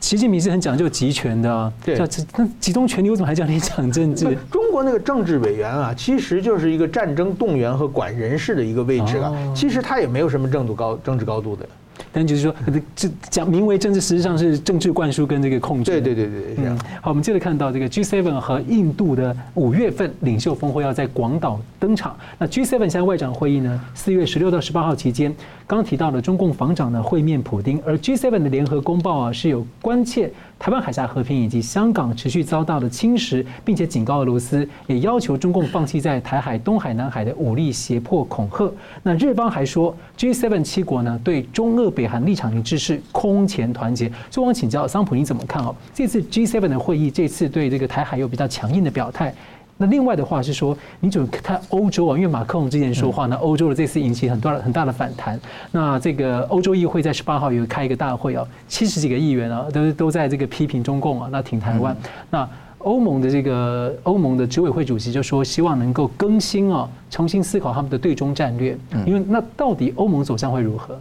[0.00, 1.98] 习近平是很讲究集权的，啊，对，
[2.36, 4.24] 那集中权力，我怎么还叫你讲政治？
[4.50, 11.68] 中国那个政治委员啊，其实就是一个战争动员和管人事的一个位置啊，其实他也没有什么政度高政治高度的。
[12.12, 12.54] 但就是说，
[12.94, 15.90] 这讲名为政治，实际上是政治灌输跟这个控制。
[15.90, 16.78] 对对对对，这样。
[17.00, 22.16] 好，我们接着看到这个 G7 和印度的五月份领袖峰会要在广岛登场。
[22.38, 25.34] 那 G7 现在外长会议呢，四月十六到十八号期间，
[25.66, 30.30] 刚提到了中共防长呢会面普丁，而 G7 的联合公报啊是有关切。
[30.58, 38.70] 台湾海峡和平以及香港持续遭到的侵蚀，并且警告俄罗斯，也要求中共放弃在台海、东海、南海的武力胁迫恐吓。
[39.02, 44.10] 那日方还说，G7 七国呢对中俄北韩立场一致是空前团结。
[44.30, 45.74] 所以，我想请教桑普，你怎么看哦？
[45.94, 49.32] 这次 G7 的会议，这次对这个台海有比较强硬的表态。
[49.80, 52.16] 那另外的话是说，你怎么看欧洲啊？
[52.16, 55.38] 因为马克龙之前说话呢，欧洲的这次引起很多很大的反弹。
[55.70, 61.96] 那这个欧洲议会在十八号有开一个大会啊，七十几个议员啊，都都在这个批评中共啊，那挺台湾。
[62.28, 68.76] 那欧盟的这个欧盟的执委会主席就说，希望能够更新啊，重新思考他们的对中战略。
[69.06, 70.98] 因为那到底欧盟走向会如何？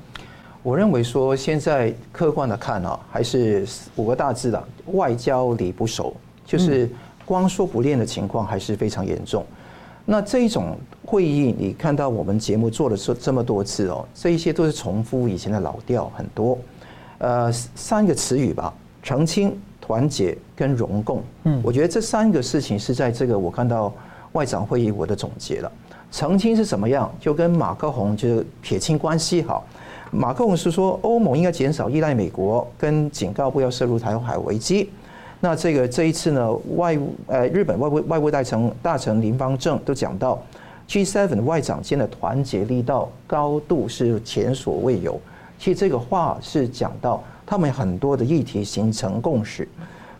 [0.61, 4.63] 我认为说，现在客观的看啊，还是五个大字的
[4.93, 6.87] 外交礼不熟，就是。
[7.27, 9.45] 光说不练的情况还是非常严重。
[10.05, 16.57] 那这一种会议，你看到我们节目做了这这么多次哦，这一些都是重复以前的老调很多。
[17.17, 21.21] 呃，三个词语吧：澄清、团结跟融共。
[21.43, 23.93] 嗯，我觉得这三个事情是在这个我看到
[24.31, 25.69] 外长会议我的总结了。
[26.09, 27.13] 澄清是怎么样？
[27.19, 29.65] 就跟马克宏就是撇清关系好。
[30.09, 34.89] 马克宏是说欧盟应该减少依赖美国，跟警告不要涉入台海危机。
[35.39, 36.97] 那这个这一次呢，外
[37.27, 40.41] 呃日本外务外务大臣大臣林芳正都讲到
[40.89, 45.19] ，G7 外长间的团结力道高度是前所未有。
[45.59, 49.67] 其实这个话是讲到他们很多的议题形成共识，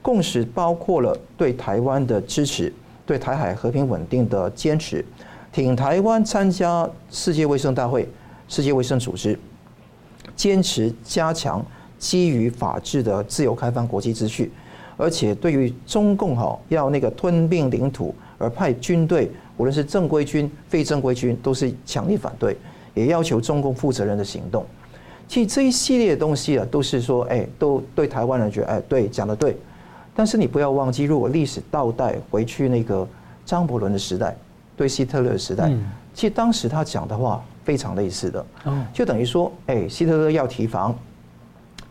[0.02, 2.72] 共识包括了对台湾的支持，
[3.06, 5.04] 对台海和平稳定的坚持，
[5.52, 8.08] 挺台湾参加世界卫生大会、
[8.48, 9.38] 世界卫生组织，
[10.36, 11.64] 坚持加强
[11.98, 14.52] 基于法治的自由开放国际秩序。
[14.98, 22.58] 而且对于中共哈要那个吞并领土而派军队，无论是正规军、非正规军，都是强烈反对，
[22.96, 24.66] 也要求中共负责任的行动。
[25.28, 29.56] 其实这一系列的东西啊，都是说，哎，都对台湾人觉得，哎，对，讲的对。
[30.16, 33.08] 但是你不要忘记，如果历史倒带回去那个
[33.46, 34.36] 张伯伦的时代，
[34.76, 35.72] 对希特勒的时代，
[36.14, 38.46] 其实当时他讲的话非常类似的，
[38.92, 40.98] 就等于说，哎，希特勒要提防，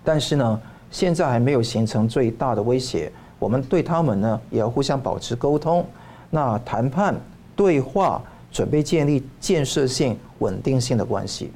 [0.02, 0.60] 但是呢。
[0.96, 5.84] 现在还没有形成最大的威胁，我们对他们呢也要互相保持沟通，
[6.30, 7.14] 那谈判
[7.54, 11.52] 对话，准备建立建设性、稳定性的关系。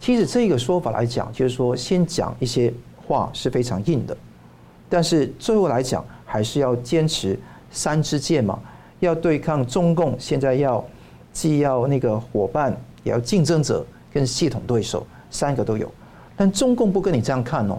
[0.00, 2.72] 其实这个说法来讲，就是说先讲一些
[3.06, 4.16] 话是非常硬的，
[4.88, 7.38] 但是最后来讲还是要坚持
[7.70, 8.58] 三支箭嘛，
[9.00, 10.16] 要对抗中共。
[10.18, 10.82] 现在要
[11.34, 15.86] 既要那个伙伴，也要竞争者跟系统对手，三个都有。
[16.34, 17.76] 但中共不跟你这样看哦。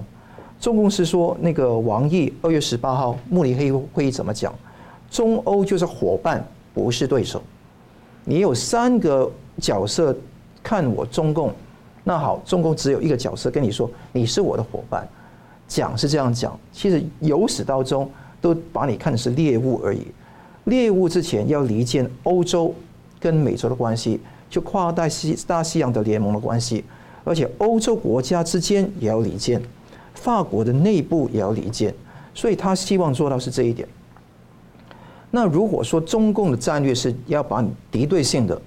[0.61, 4.53] 中共是说，那个王毅二月十八号慕尼黑会议怎么讲？
[5.09, 7.41] 中欧就是伙伴，不是对手。
[8.23, 10.15] 你有三个角色
[10.61, 11.51] 看我中共，
[12.03, 15.05] 那好，中共只有一个角色跟你说，你是我的伙伴。
[15.67, 18.07] 讲是这样讲，其实由始到终
[18.39, 20.05] 都把你看的是猎物而已。
[20.65, 22.71] 猎物之前要离间欧洲
[23.19, 26.83] 跟美洲的关系，就跨大西大西洋的联盟的关系，
[27.23, 29.59] 而且欧洲国家之间也要离间。
[30.21, 31.91] 法国的内部也要离间，
[32.35, 33.87] 所以他希望做到是这一点。
[35.31, 38.61] 那如果说中共的战略是要把你敌对性的，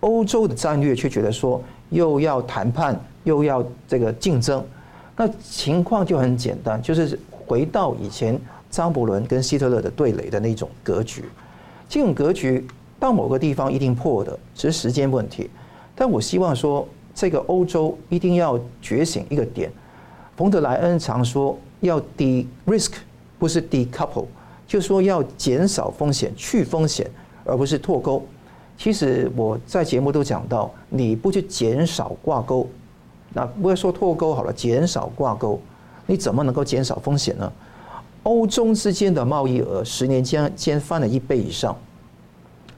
[0.00, 4.64] 欧洲的战略却觉得说又要谈判又要这个竞争，
[5.14, 8.40] 那情况就很简单，就是回到以前
[8.70, 11.24] 张伯伦跟希特勒的对垒的那种格局。
[11.86, 12.66] 这种格局
[12.98, 15.50] 到某个地方一定破的，只是时间问题。
[15.94, 19.70] 但我希望说，这个欧洲一定要觉醒一个点。
[20.36, 22.92] 冯德莱恩常说要 de-risk，
[23.38, 24.26] 不是 decouple，
[24.66, 27.08] 就说要减少风险、去风险，
[27.44, 28.24] 而不是脱钩。
[28.76, 32.68] 其实我在节目都讲到，你不去减少挂钩，
[33.32, 35.60] 那不要说脱钩好了，减少挂钩，
[36.06, 37.52] 你怎么能够减少风险呢？
[38.24, 41.76] 欧中之间的贸易额十年间间翻了一倍以上，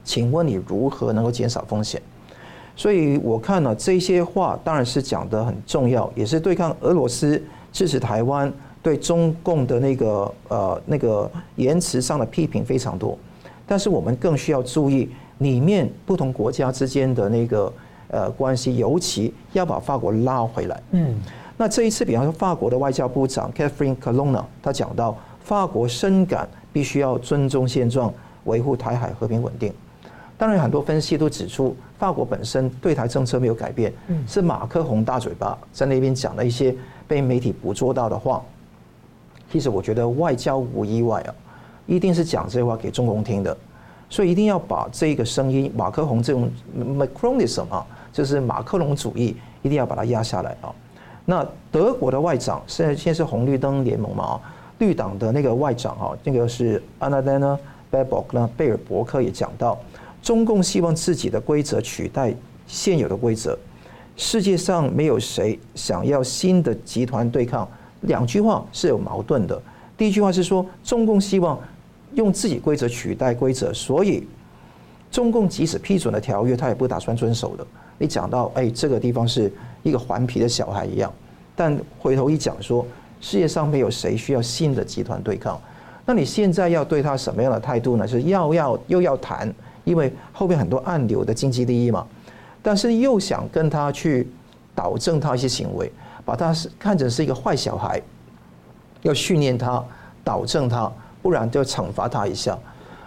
[0.03, 1.99] 请问你如何能够减少风险？
[2.77, 7.41] 所以我看了这些话，当然是讲得很重要，也是对抗俄罗斯、
[7.73, 13.17] 支持台湾、对中共的那个呃那个言辞上的批评非常多。
[13.65, 15.09] 但是我们更需要注意
[15.39, 17.73] 里面不同国家之间的那个
[18.09, 20.79] 呃关系，尤其要把法国拉回来。
[20.91, 21.15] 嗯，
[21.57, 28.13] 那这一次，比方说法国的外交部长 Catherine Colonna，他讲到法国深感必须要尊重现状，
[28.43, 29.73] 维护台海和平稳定。
[30.37, 33.91] 当然，很多分析都指出，法国本身对台政策没有改变，
[34.27, 36.75] 是马克宏大嘴巴在那边讲了一些
[37.07, 38.41] 被媒体捕捉到的话。
[39.49, 41.33] 其实我觉得外交无意外啊，
[41.87, 43.57] 一定是讲这些话给中共听的，
[44.09, 47.83] 所以一定要把这个声音，马克宏这种 Macronism 啊，
[48.13, 50.69] 就是马克龙主义，一定要把它压下来啊。
[51.25, 54.39] 那德国的外长现在现在是红绿灯联盟嘛，
[54.77, 57.57] 绿党的那个外长啊，那个是 Annalena
[57.91, 59.79] Baerbock 呢，贝尔伯克也讲到。
[60.27, 62.35] 中共希望自己的规则取代
[62.67, 63.57] 现有的规则，
[64.17, 67.65] 世界上没有谁想要新的集团对抗。
[68.01, 69.57] 两句话是有矛盾的。
[69.97, 71.57] 第一句话是说，中共希望
[72.15, 74.27] 用自己规则取代规则，所以
[75.09, 77.65] 中共即使批准了条约，他也不打算遵守的。
[77.97, 79.49] 你讲到，哎，这个地方是
[79.81, 81.09] 一个顽皮的小孩一样。
[81.55, 82.85] 但回头一讲说，
[83.21, 85.57] 世界上没有谁需要新的集团对抗。
[86.05, 88.05] 那你现在要对他什么样的态度呢？
[88.05, 89.49] 是要要又要谈。
[89.87, 92.05] 因为后面很多暗流的经济利益嘛，
[92.61, 94.27] 但是又想跟他去
[94.75, 95.89] 导正他一些行为，
[96.25, 98.01] 把他是看成是一个坏小孩，
[99.03, 99.81] 要训练他、
[100.25, 102.57] 导正他，不然就要惩罚他一下。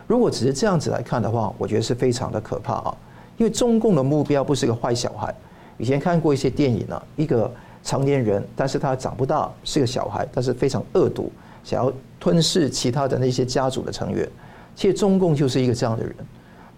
[0.07, 2.97] 如果只是这样子来看的话，我觉得是非常的可怕啊。
[3.37, 5.35] 因为中共的目标不是一个坏小孩。
[5.77, 7.53] 以前看过一些电影呢，一个
[7.85, 11.31] 成年人，但是他长不大，是个小孩，但是非常恶毒，
[11.63, 14.27] 想要吞噬其他的那些家族的成员。
[14.75, 16.15] 其实中共就是一个这样的人。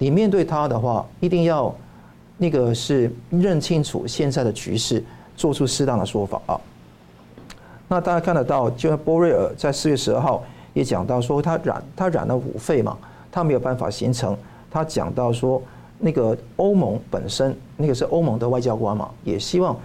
[0.02, 1.72] 你面对他的话，一定要
[2.36, 5.00] 那个是认清楚现在的局势，
[5.36, 6.60] 做出适当的说法啊。
[7.86, 10.42] 那大家看得到，就像波瑞尔在四月十二号
[10.74, 12.98] 也讲到说，他染他染了五肺嘛，
[13.30, 14.36] 他没有办法形成。
[14.68, 15.62] 他讲到说，
[16.00, 19.78] 那个欧盟本身那个是欧盟的外交官嘛，也希望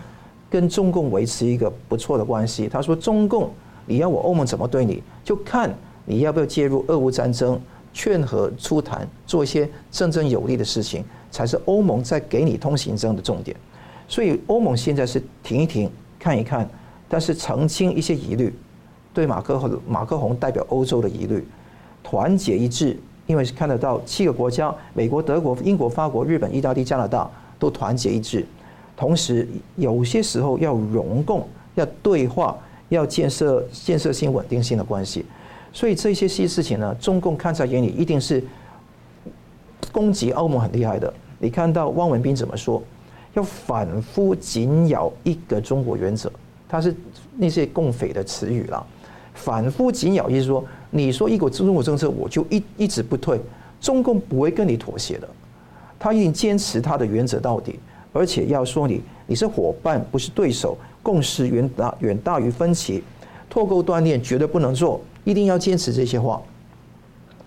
[0.50, 2.68] 跟中共维持一个不错的关系。
[2.68, 3.52] 他说，中共
[3.86, 5.72] 你要我欧盟怎么对你，就看
[6.06, 7.62] 你要不要介入俄乌战争。
[7.98, 13.58] 劝和促谈，做一些真正有利的事情，才是欧盟在给你通行证的重点。
[14.08, 16.70] 所以欧盟现在是停一停，看一看，
[17.10, 18.54] 但是澄清一些疑虑，
[19.16, 21.44] 对马克和马克宏代表欧洲的疑虑，
[22.04, 28.46] 团结一致，因为是看得到七个国家，美国、德国、英国、法国、日本、意大利、加拿大都团结一致，
[28.96, 32.56] 同时有些时候要融共，要对话，
[32.90, 35.26] 要建设建设性稳定性的关系。
[35.78, 38.44] 所以这些些事情呢，中共看在眼里，一定是
[39.92, 41.14] 攻击欧盟很厉害的。
[41.38, 42.82] 你看到汪文斌怎么说？
[43.36, 46.32] 要反复紧咬一个中国原则，
[46.68, 46.96] 他是
[47.36, 48.84] 那些共匪的词语啦。
[49.36, 53.40] 反复紧咬意思说，你说一个中国政策，我就一一直不退，
[53.80, 55.30] 中共不会跟你妥协的，
[56.00, 57.78] 他一定坚持他的原则到底，
[58.12, 63.04] 而且要说你你是伙伴，不是对手，共识远大远大于分歧，
[63.48, 65.00] 脱钩断链绝对不能做。
[65.28, 66.42] 一定要坚持这些话，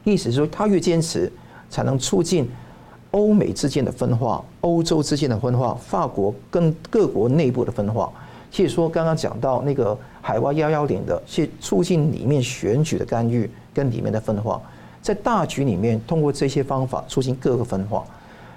[0.04, 1.32] 意思是说，他越坚持，
[1.70, 2.46] 才能促进
[3.12, 8.12] 欧美之间的分化、欧洲之间的分化、法国跟各国内部的分化。
[8.50, 14.60] 其实说刚刚讲到那个海外幺幺零的，去促进里面选举的干预跟里面的分化，
[15.00, 18.04] 在大局里面通过这些方法促进各个分化。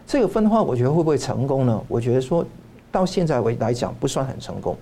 [0.05, 1.81] 这个分化，我觉得会不会成功呢？
[1.87, 2.45] 我觉得说
[2.91, 4.75] 到现在为来讲不算很成功。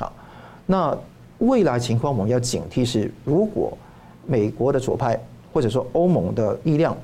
[0.00, 0.12] 好，
[0.66, 0.98] 那。
[1.38, 3.76] 未来情况我们要警惕是，如果
[4.26, 5.18] 美国的左派
[5.52, 6.96] 或者说欧盟的力量，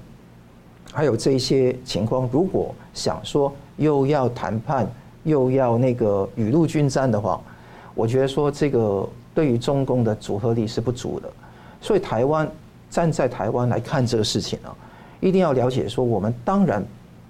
[0.92, 4.86] 还有这些情况，如果想说又要谈判
[5.22, 7.40] 又要那个雨露均沾的话，
[7.94, 11.30] 我觉得说这个对于中共的组合力是不足的。
[11.80, 12.50] 所以台湾
[12.90, 14.74] 站在台湾来看这个事情啊，
[15.20, 16.84] 一定要了解说，我们当然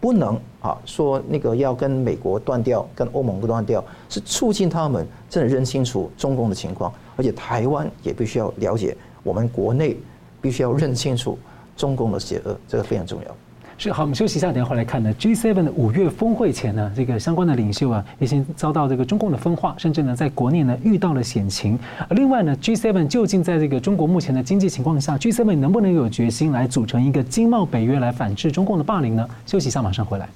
[0.04, 9.96] 不能啊说那个要跟美国断掉，跟欧盟不断掉，是促进他们真的认清楚中共的情况，而且台湾也必须要了解，我们国内
[10.42, 11.38] 必须要认清楚
[11.74, 13.34] 中共的邪恶，这个非常重要。
[13.76, 15.12] 是好，我们休息一下，等下回来看呢。
[15.14, 21.78] G7 的五月峰会前呢，这个相关的领袖啊，已经遭到这个中共的分化，甚至呢，在国内呢遇到了险情。
[22.08, 29.28] 而另外呢，G7 究竟在这个中国目前的经济情况下，G7 能不能有决心来组成一个经贸北约来反制中共的霸凌呢？
[29.44, 30.28] 休息一下，马上回来。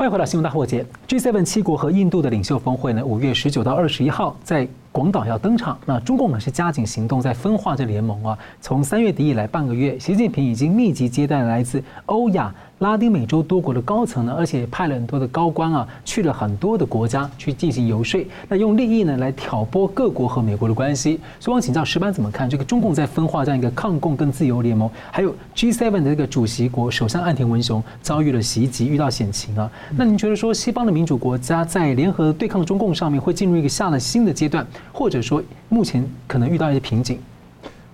[0.00, 0.82] 欢迎回到新闻大破解。
[1.06, 8.38] G7 七国和印度的领袖峰会呢，五月十九到二十一号在广岛要登场，那中共呢是加紧行动，在分化这联盟啊。
[8.62, 21.20] 从三月底以来半个月，习近平已经密集接待来自欧亚、拉丁美洲多国的高层呢，而且派了很多的高官啊，去了很多的国家去进行游说，那用利益呢来挑拨各国和美国的关系。
[21.38, 29.70] 所以我请教石班怎么看这个中共在分化这样一个抗共跟自由联盟，还有 G7 的这个主席国首相岸田文雄遭遇了袭击，遇到险情啊。
[29.94, 34.66] 那您觉得说西方的民主国家在联合对抗中共上面会进入一个下了新的阶段？
[34.90, 37.18] 或者说，目前可能遇到一些瓶颈。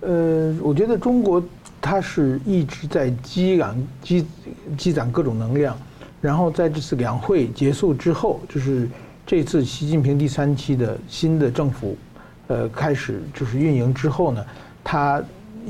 [0.01, 1.43] 呃，我觉得中国
[1.89, 4.27] 它是一直在积攒积
[4.77, 5.79] 积攒各种能量，
[6.21, 8.89] 然后在这次两会结束之后，就是
[9.25, 11.97] 这次习近平第三期的新的政府，
[12.49, 14.45] 呃，开始就是运营之后呢，
[14.83, 15.23] 他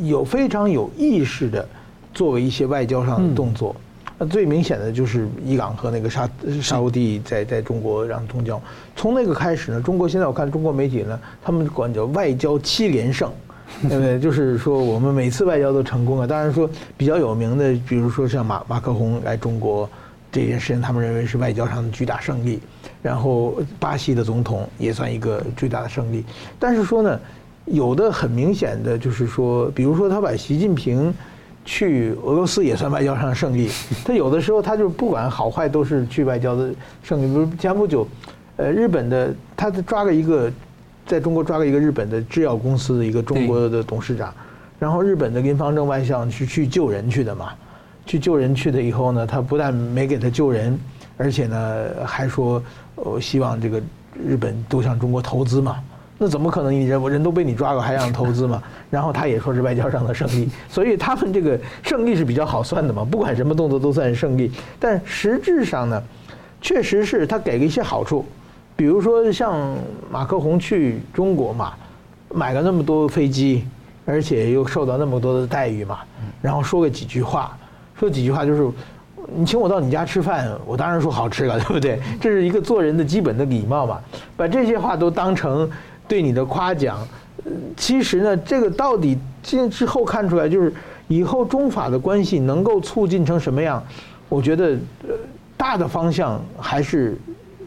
[0.05, 1.69] 有非常有意识的
[2.15, 3.77] 作为一些外交上的动作。
[3.79, 3.83] 嗯。
[4.19, 6.27] 那最明显的就是伊朗和那个沙
[6.63, 8.59] 沙乌地在在中国让通交，
[8.97, 13.31] 从那个开始呢，中国现在我看中国媒体呢，他们管叫外交七连胜，
[13.83, 14.19] 对 不对？
[14.19, 16.27] 就是说我们每次外交都成功了。
[16.27, 19.89] 当然说比较有名的，比如说像马马克宏来中国
[20.31, 22.61] 这件事情，他们认为是外交上的巨大胜利。
[23.03, 26.25] 然后巴西的总统也算一个巨大的胜利。
[26.59, 27.21] 但是说呢，
[27.67, 31.13] 有的很明显的就是说，比如说他把习近平。
[31.69, 33.69] 去俄罗斯也算外交上的胜利。
[34.07, 36.73] 他有的时候他就不管好坏都是去外交的
[37.03, 37.27] 胜利。
[37.27, 38.07] 比如前不久，
[38.55, 40.49] 呃，日本的他抓了一个，
[41.07, 44.35] 在中国抓了一个日本的制药公司的一个中国的董事长，
[44.79, 47.53] 然后日本的林芳正外相是去救人去的嘛，
[48.05, 50.79] 去救人去的以后呢，他不但没给他救人，
[51.17, 52.61] 而且呢还说，
[52.97, 53.81] 呃，希望这个
[54.27, 55.77] 日本都向中国投资嘛。
[56.19, 56.73] 那怎么可能？
[56.73, 58.63] 你人我人都被你抓了，还让投资嘛？
[58.91, 63.05] 然后他也说是外交上的胜利，所以他们这个胜利是比较好算的嘛。
[63.05, 64.51] 不管什么动作都算是胜利，
[64.81, 66.03] 但实质上呢，
[66.61, 68.25] 确实是他给了一些好处，
[68.77, 69.75] 比如说像
[70.11, 71.73] 马克宏去中国嘛，
[72.33, 73.65] 买了那么多飞机，
[74.05, 76.01] 而且又受到那么多的待遇嘛，
[76.43, 77.57] 然后说个几句话，
[77.99, 78.71] 说几句话就是，
[79.35, 81.99] 你请我到你家吃饭，我当然说好吃了， 对不对？
[82.21, 83.99] 这是一个做人的基本的礼貌嘛，
[84.37, 85.69] 把这些话都当成。
[86.09, 87.05] 对你的夸奖，
[87.77, 90.73] 其实呢，这个到底进之后看出来，就是
[91.09, 93.83] 以后中法的关系能够促进成什么样？
[94.29, 94.79] 我觉得，
[95.57, 97.19] 大的方向还是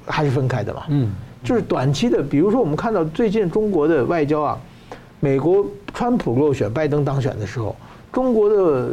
[0.09, 0.83] 还是分开的嘛。
[0.89, 1.09] 嗯，
[1.43, 4.57] 就是短期的，比如说我们看到最近中国的外交啊，
[5.19, 7.75] 美国川普落选，拜登当选的时候，
[8.11, 8.89] 中国的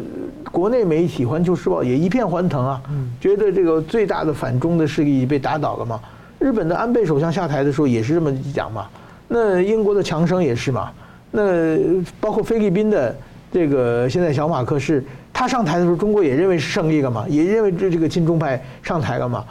[0.52, 2.80] 国内媒体《环球时报》也一片欢腾啊，
[3.20, 6.00] 觉得这个最大的反中的势力被打倒了嘛。
[6.38, 8.86] 日本的安倍首相下台的时候也是这么讲嘛。
[9.26, 10.90] 那英国的强生也是嘛？
[11.32, 11.76] 那
[12.20, 13.16] 包括菲律宾的
[13.50, 17.24] 这个现在小马克是，他上台的时候，中国也认为是胜利了嘛？
[17.28, 19.44] 也认为这这个亲中派上台了嘛？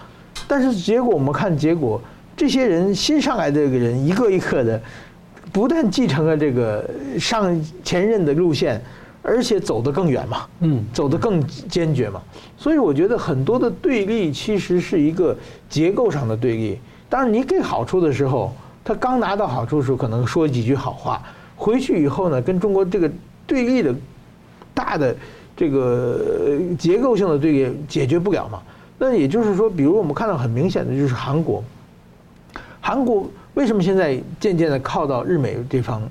[0.47, 2.01] 但是结果我们看结果，
[2.35, 4.81] 这些人新上来的这个人一个一个的，
[5.51, 6.89] 不但继承了这个
[7.19, 8.81] 上前任的路线，
[9.21, 12.21] 而且走得更远嘛，嗯，走得更坚决嘛。
[12.57, 15.35] 所以我觉得很多的对立其实是一个
[15.69, 16.79] 结构上的对立。
[17.09, 18.53] 当然你给好处的时候。
[18.87, 21.19] 他刚拿到好处的时候，可能说几句好话，
[21.55, 23.11] 回去以后呢，跟中国这个
[23.47, 23.91] 对立的
[24.75, 25.15] 大的
[25.57, 26.21] 这个
[26.77, 28.61] 结构性的对立解决不了嘛。
[28.97, 31.63] 那也就是说，比如我们看到很明显的就是韩国，
[32.79, 36.01] 韩国为什么现在渐渐的靠到日美这方，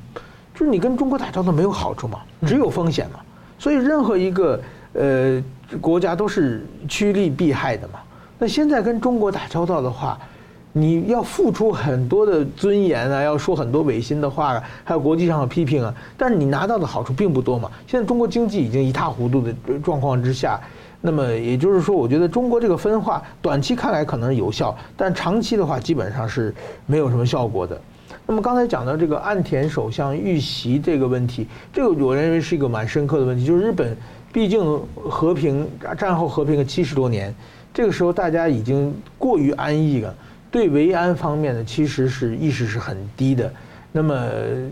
[0.54, 3.20] 就是你跟中国打交道没有好处嘛，只有风险嘛。
[3.58, 4.60] 所以任何一个
[4.92, 5.42] 呃
[5.80, 8.00] 国家都是趋利避害的嘛。
[8.38, 10.18] 那现在跟中国打交道的话，
[10.72, 17.70] 你要付出很多的尊严啊，要说很多违心的话啊，还有国际上的批评啊，但是你拿到的好处并不多嘛。
[17.86, 20.60] 现在中国经济已经一塌糊涂的状况之下，
[21.06, 26.54] 那么也就是说，我觉得中国这个分化短期看来可能有效，但长期的话基本上是
[26.86, 27.78] 没有什么效果的。
[28.26, 33.94] 那么刚才讲到这个岸田首相遇袭这个问题，这个我认为是一个蛮深刻的问题，就是日本
[34.32, 37.34] 毕竟和平战后和平了七十多年，
[37.74, 40.14] 这个时候大家已经过于安逸了。
[40.50, 43.52] 对维安方面呢，其实是意识是很低的。
[43.92, 44.26] 那么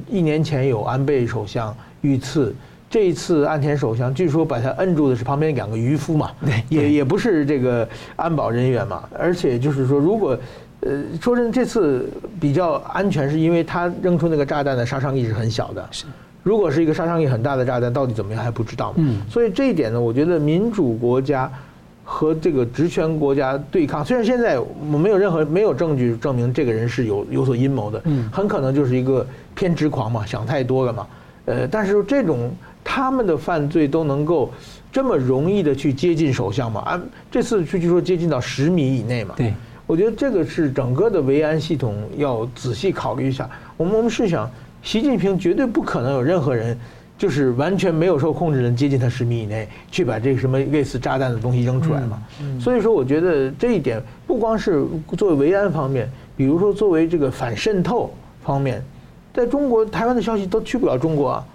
[0.08, 2.54] 一年前有安倍首相遇刺，
[2.92, 6.30] 这一次岸田首相据说把他摁住的是旁边两个渔夫嘛，
[6.68, 9.04] 也也不是这个安保人员嘛。
[9.18, 10.38] 而且就是说，如果
[10.80, 12.06] 呃说真，这次
[12.38, 15.88] 比较安全，是因为他扔出那个炸弹的杀伤力是很小的。
[15.90, 16.04] 是，
[16.42, 18.92] 如果是一个杀伤力很大的炸弹，到底怎么样还不知道。
[18.98, 21.50] 嗯，所以这一点呢，我觉得民主国家。
[22.04, 29.24] 和这个职权国家对抗，虽然现在我们没有任何没有证据证明这个人是有有所阴谋的，嗯，很可能就是一个
[29.54, 31.06] 偏执狂嘛，想太多了嘛，
[31.44, 32.50] 呃，但是这种
[32.94, 34.52] 他们的犯罪都能够
[34.92, 39.54] 这么容易的去接近首相嘛，啊，这次据说接近到十米以内嘛，对，
[39.86, 43.48] 我觉得这个是整个的维安系统要仔细考虑一下。
[43.78, 44.46] 我们我们试想，
[44.82, 46.78] 习近平绝对不可能有任何人。
[47.18, 52.20] 就是完全没有受控制的接近他十米以内，去把这个什么类似炸弹的东西扔出来嘛。
[52.58, 54.84] 所以说，我觉得这一点不光是
[55.16, 58.12] 作为维安方面，比如说作为这个反渗透
[58.42, 58.82] 方面，
[59.32, 61.46] 在中国台湾的消息都去不了中国啊，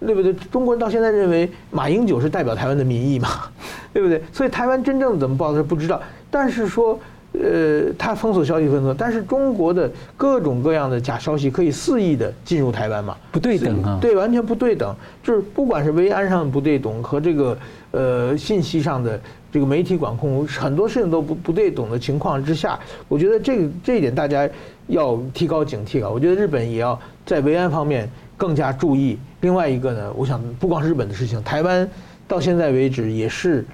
[0.00, 0.32] 对不对？
[0.50, 3.28] 中国人到现在认为马英九是代表台湾的民意嘛，
[3.92, 4.22] 对不对？
[4.32, 6.98] 所以台湾真正怎么报的不知道，但是说。
[7.34, 13.14] 呃，他封锁消息封锁，但是中国的各种各样的假消息可以肆意的进入台湾嘛？
[13.30, 13.98] 不对等啊？
[14.00, 14.92] 对，完全不对等。
[15.22, 17.56] 就是不管是维安上的不对等和这个
[17.90, 19.20] 呃信息上的
[19.52, 24.48] 这个媒体管控，很多事情都不不对等的情况之下，我觉得这个这一点大家
[24.86, 26.08] 要提高警惕啊。
[26.08, 29.18] 我觉得日本也要在维安方面更加注意。
[29.40, 31.88] 另外一个呢，我想不光是日本的事情，台湾
[32.26, 33.64] 到现在为止也是，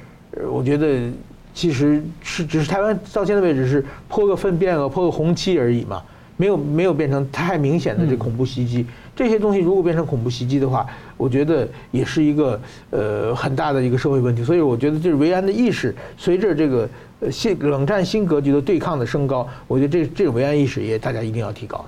[0.50, 1.10] 我觉得。
[1.56, 6.02] 其实是只是台湾到现在为止是泼个粪便啊，泼个红漆而已嘛，
[6.36, 8.84] 没有没有变成太明显的这恐怖袭击。
[9.14, 10.84] 这些东西如果变成恐怖袭击的话，
[11.16, 12.60] 我觉得也是一个
[12.90, 14.42] 呃很大的一个社会问题。
[14.42, 16.88] 所以我觉得就是维安的意识随着这个
[17.30, 21.84] 新冷战新格局的对抗的升高，我觉得这这种维安意识也大家一定要提高。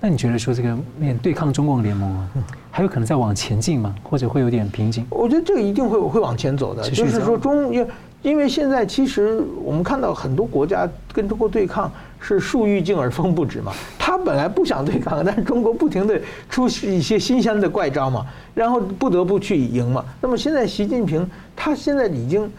[0.00, 2.28] 那你觉得说这个面对抗中共联盟啊，
[2.70, 3.94] 还有可能再往前进吗？
[4.02, 5.04] 或者会有点瓶颈？
[5.10, 7.88] 我觉得这个一定会会往前走的，就是说中因为。
[8.20, 11.88] 因为现在其实我们看到很多国家跟中国对抗
[12.18, 16.20] 是树欲静而风不止嘛，他本来不想对抗，但是中国不停的
[16.50, 20.04] 出一些新鲜的怪招嘛，然后不得不去赢嘛。
[20.20, 21.24] 那么现在习近平
[21.54, 22.50] 他现在已经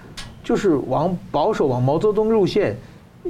[0.42, 2.74] 就是往保守、往毛泽东路线，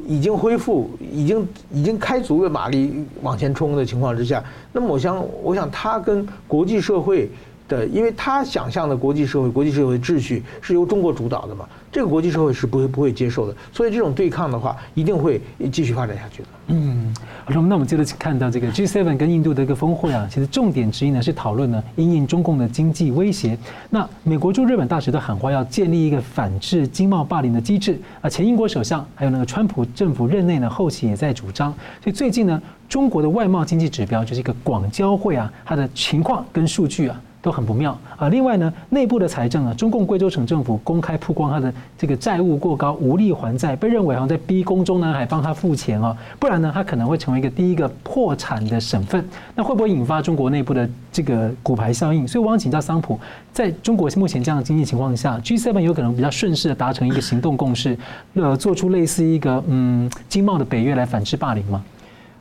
[0.08, 7.30] 已经恢复，已经已经开足了马力往前冲的情况之下，那么我想，我想他跟国际社会。
[7.70, 15.40] 对，因为他想象的国际社会、国际社会秩序是由中国主导的嘛，这个国际社会是不会不会接受的，所以这种对抗的话，一定会
[15.72, 16.48] 继续发展下去的。
[16.70, 17.16] 嗯，
[17.46, 23.56] 好，那我们接着看到这个 G7 跟印度的一个峰会啊，其实重点之一呢是讨论呢因应中共的经济威胁。
[23.92, 31.72] 那美国驻日本大使都喊话要建立一个反制经贸霸凌的机制啊，前英国首相还有那个川普政府任内呢后期也在主张，
[32.04, 37.22] 所以最近呢中国的外贸经济指标就是一个广交会啊，它的情况跟数据啊。
[37.42, 38.28] 都很不妙啊！
[38.30, 49.24] 另外呢，内部的财政啊，中共贵州省政府公开曝光他的这个债务过高，无力还债，被认为好像在逼宫中南海帮他付钱哦，不然呢，他可能会成为一个第一个破产的省份。
[49.56, 52.28] 那会不会引发中国内部的这个骨牌效应？
[52.28, 53.18] 所以我想请教桑普，
[53.54, 57.98] 在中国目前这样的经济情况下，G7 有可能比较顺势的达成一个行动共识，
[58.34, 61.84] 呃，做出类似一个嗯经贸的北约来反制霸凌吗？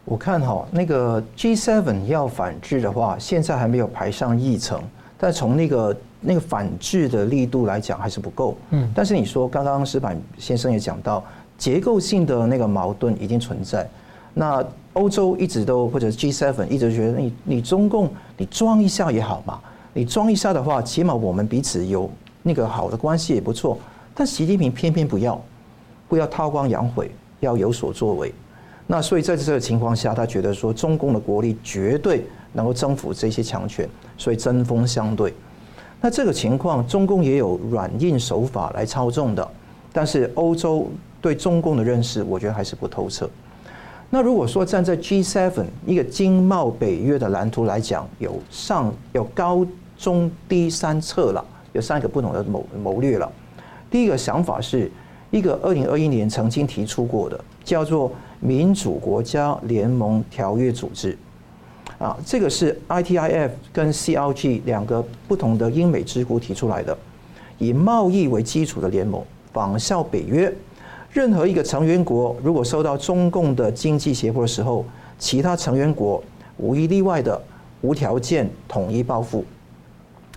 [0.09, 4.81] 我看哈，那个 G7 要反制的话，现在还没有排上议程。
[5.19, 8.57] 但从那个那个反制的力度来讲，还是不够。
[8.71, 8.91] 嗯。
[8.95, 11.23] 但是你说，刚刚石板先生也讲到，
[11.59, 13.87] 结构性的那个矛盾已经存在。
[14.33, 19.61] 那欧洲一直都或者 G7 一直觉得，你你中共你装一下也好嘛，
[19.93, 22.11] 你装一下的话，起码我们彼此有
[22.43, 23.77] 那个好的关系也不错。
[24.15, 25.39] 但习近平偏偏不要，
[26.09, 28.33] 不要韬光养晦，要有所作为。
[28.91, 32.25] 那所以在这个情况下，他觉得说中共的国力绝对
[32.55, 33.87] 能够征服这些强权，
[34.17, 35.35] 所以针锋相对。
[36.01, 39.47] 那这个情况，中共也有软硬手法来操纵的，
[39.93, 40.89] 但是欧洲
[41.21, 43.29] 对中共的认识，我觉得还是不透彻。
[44.09, 49.67] 那如果说站在 G7 一个经贸北约的蓝图来讲，有上有高
[49.99, 53.31] 中低三策了，有三个不同的谋谋略了。
[53.91, 54.91] 第一个想法是
[55.31, 58.11] 一个二零二一年曾经提出过的，叫做。
[58.41, 61.19] 民主国家联盟条约组织，
[61.99, 66.97] 啊，这个是 ITIF 跟 CLG 两个不同的英美智库提出来的，
[67.59, 69.21] 以贸易为基础的联盟，
[69.53, 70.53] 仿效北约。
[71.11, 74.85] 任何一个成员国如果受到中共的经济胁迫的时候，
[75.19, 76.23] 其他成员国
[76.59, 77.41] 无一例外的
[77.81, 79.45] 无条件统一报复，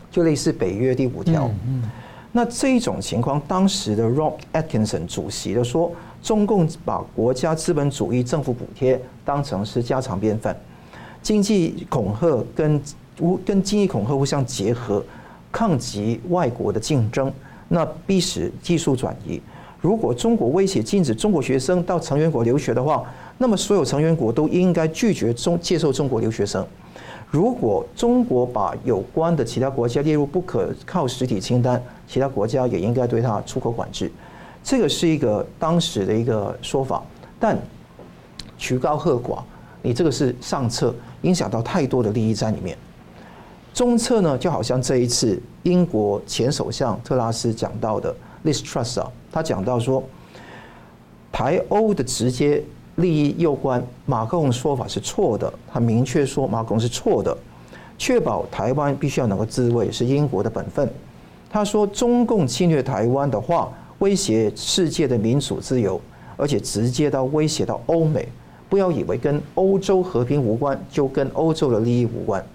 [0.10, 1.52] 就类似北约第五条。
[2.32, 5.92] 那这一种情况，当时的 Rob Atkinson 主席的说。
[6.22, 10.56] 中共把国家资本主义政府补贴当成是家常便饭，
[11.22, 12.82] 经济恐吓跟
[13.46, 15.04] 跟经济恐吓互相结合，
[15.52, 17.32] 抗击外国的竞争，
[17.70, 19.42] 那逼使技术转移。
[19.80, 23.04] 如果中国威胁禁止中国学生到成员国留学的话，
[23.40, 26.64] 那么所有成员国都应该拒绝中接受中国留学生。
[27.32, 34.12] 如果中国把有关的其他国家列入不可靠实体清单，其他国家也应该对它出口管制。
[34.64, 37.04] 这个是一个当时的一个说法，
[37.40, 37.58] 但
[38.58, 39.40] 曲高和寡，
[39.82, 40.94] 你这个是上策，
[41.24, 42.78] 影响到太多的利益在里面。
[43.74, 48.14] 中策呢，就好像这一次英国前首相特拉斯讲到的
[48.46, 50.04] Liz Truss 啊，他讲到说，
[51.32, 52.64] 台欧的直接
[52.98, 57.36] 利益攸关，马克龙说法是错的，他明确说马克龙是错的。
[57.98, 60.92] 确保台湾必须要能够自卫是英国的本分。
[61.52, 63.72] 他说，中共侵略台湾的话，
[64.02, 66.00] 威胁世界的民主自由，
[66.38, 68.28] 而且直接到威胁到欧美。
[68.70, 72.46] 不要以为跟欧洲和平无关，就跟欧洲的利益无关。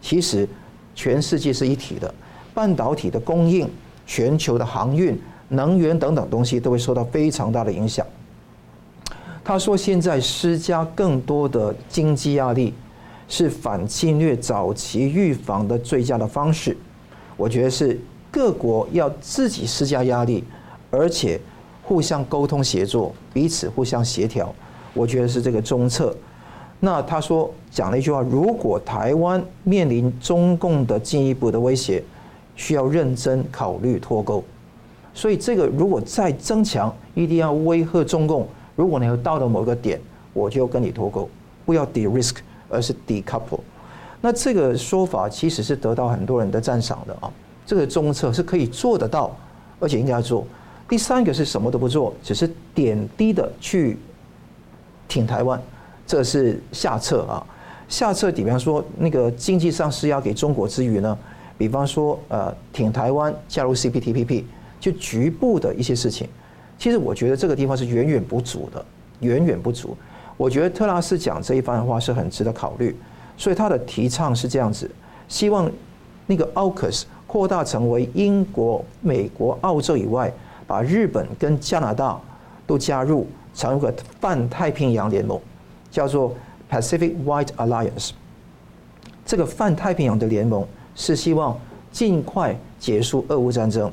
[0.00, 0.48] 其实，
[0.94, 2.14] 全世界是一体的，
[2.54, 3.68] 半导体的供应、
[4.06, 5.18] 全球的航运、
[5.48, 8.06] 能源等等东西都会受到非常大的影响。
[9.44, 12.74] 他说，现在施加更多的经济压力。
[13.30, 16.74] 是反侵略早期预防的最佳的方式，
[17.36, 20.42] 我觉得是各国要自己施加压力，
[20.90, 21.40] 而且
[21.82, 24.54] 互相沟通协作，彼此互相协调，
[24.94, 26.16] 我觉得是这个中策。
[26.80, 32.02] 那他说讲了一句话：如果台湾面临中共的进一步的威胁，
[32.56, 34.42] 需要认真考虑脱钩。
[35.12, 38.46] 所以这个如果再增强，一定要威吓中共。
[38.76, 40.00] 如果你要到了某个点，
[40.32, 41.28] 我就跟你脱钩，
[41.64, 42.36] 不要 de-risk。
[42.70, 43.60] 而是 decouple，
[44.20, 47.32] 那这个说法其实是得到很多人的赞赏的啊。
[47.64, 49.34] 这个中策是可以做得到，
[49.80, 50.46] 而且应该要做。
[50.88, 53.98] 第三个是什么都不做，只是点滴的去
[55.06, 55.60] 挺台湾，
[56.06, 57.44] 这是下策啊。
[57.88, 61.16] 下策，比方说那个经济上施压给中国之余呢，
[61.56, 64.44] 比方说呃挺台湾加入 CPTPP，
[64.80, 66.28] 就局部的一些事情。
[66.78, 68.84] 其实我觉得这个地方是远远不足的，
[69.20, 69.96] 远远不足。
[70.36, 72.96] 我觉得特拉斯讲这一番话是很值得考虑，
[73.36, 74.90] 所以他的提倡是这样子：
[75.26, 75.70] 希望
[76.26, 80.32] 那个 AUKUS 扩大成为英国、美国、澳洲以外，
[80.68, 82.20] 把日本跟加拿大
[82.66, 85.40] 都加入，成为个泛太平洋联盟，
[85.90, 86.34] 叫做
[86.70, 88.10] Pacific White Alliance。
[89.24, 90.64] 这个泛太平洋的联盟
[90.94, 91.58] 是希望
[91.90, 93.90] 尽快结束俄乌战争，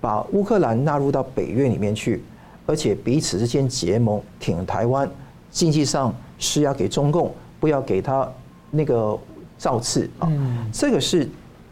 [0.00, 2.22] 把乌克兰纳入到北约里面去，
[2.66, 5.08] 而且彼此之间结盟，挺台湾。
[5.50, 8.28] 经济上施压给中共，不要给他
[8.70, 9.16] 那个
[9.56, 10.28] 造次啊。
[10.72, 11.28] 这个是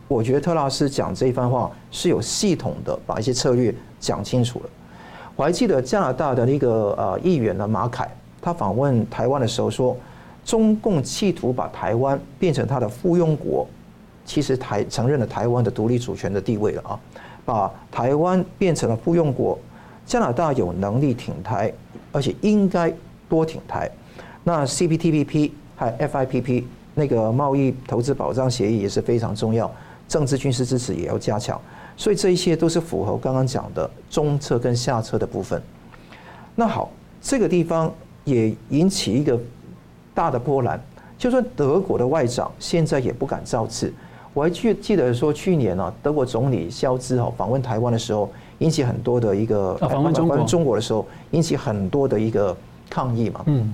[0.07, 4.71] 我觉得特拉斯讲这一番话是有系统的把一些策略讲清楚了。
[5.37, 8.11] 我还记得加拿大的那个呃议员呢马凯，
[8.43, 9.97] 他访问台湾的时候说，
[10.45, 13.69] 中共企图把台湾变成他的附庸国，
[14.25, 16.99] 其实台承认了台湾的独立主权的地位了啊，
[17.45, 19.57] 把台湾变成了附庸国，
[20.05, 21.73] 加拿大有能力挺台，
[22.11, 22.93] 而且应该。
[23.31, 23.89] 多挺台，
[24.43, 26.65] 那 CPTPP 还 FIPP
[26.97, 29.71] 那个贸易投资保障协议也是非常重要，
[30.09, 31.57] 政治军事支持也要加强，
[32.01, 35.61] 所以这一些都是符合刚刚讲的中策跟下策的部分。
[36.55, 36.91] 那好，
[37.21, 37.93] 这个地方
[38.25, 39.39] 也引起一个
[40.15, 40.81] 大的波澜，
[41.19, 43.93] 就算德国的外长现在也不敢造次。
[44.33, 52.57] 我还记记得说去年呢、啊，德国总理肖兹哈访问台湾的时候，引起很多的一个访问中国中国的时候，引起很多的一个。
[52.93, 53.73] 抗议嘛，嗯，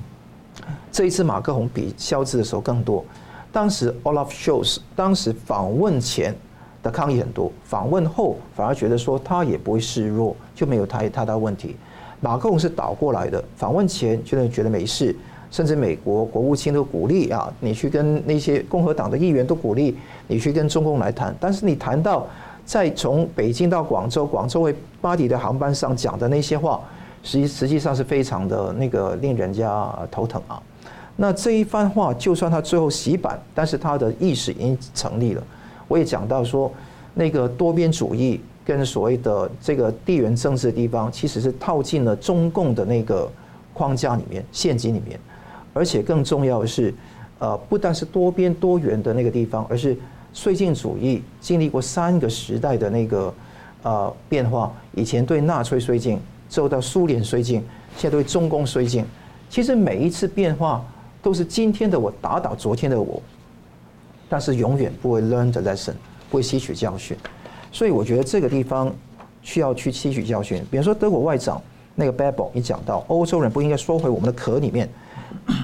[0.92, 3.02] 这一次马克宏比肖兹的时候更多。
[3.50, 6.36] 当时 Olaf Scholz 当时访问前
[6.86, 11.74] 的抗议很多，访问后反而觉得说他也不会示弱，就没有太太大问题。
[12.20, 15.14] 马克龙是倒过来的，访问前觉得觉得没事，
[15.50, 19.96] 甚至美国国务卿都鼓励啊，你去跟那些共和党的议员都鼓励
[20.28, 21.34] 你去跟中共来谈。
[21.40, 22.26] 但是你谈到
[22.64, 26.80] 在从北京到广州，广州为巴黎的航班上讲的那些话。
[27.22, 30.62] 实际实际上是非常的那个令人家头疼啊。
[31.16, 35.42] 那这一番话，就算他最后洗版，但是他的意识已经成立了。
[35.88, 36.72] 我也讲到说，
[37.14, 43.30] 那个多边主义跟所谓的这个地缘政治的地方，其实是套进了中共的那个
[43.72, 45.18] 框架里面、陷阱里面。
[45.72, 46.94] 而且更重要的是，
[47.38, 49.96] 呃，不但是多边多元的那个地方，而是
[50.34, 53.34] 绥靖主义经历过三个时代的那个
[53.82, 54.72] 呃变化。
[54.94, 56.18] 以前对纳粹绥靖。
[56.48, 57.60] 之后到苏联绥靖，
[57.96, 59.04] 现在对中共绥靖，
[59.50, 60.80] 其实每一次变化
[61.20, 63.20] 都是今天的我打倒昨天的我，
[64.28, 65.94] 但是永远不会 learn the lesson，
[66.30, 67.16] 不会吸取教训。
[67.70, 68.94] 所以我觉得这个地方
[69.42, 70.64] 需要去吸取教训。
[70.70, 71.60] 比如说德国外长
[71.94, 74.88] 那个 Baerbock 一讲到欧洲人不应该缩回我们的壳里面，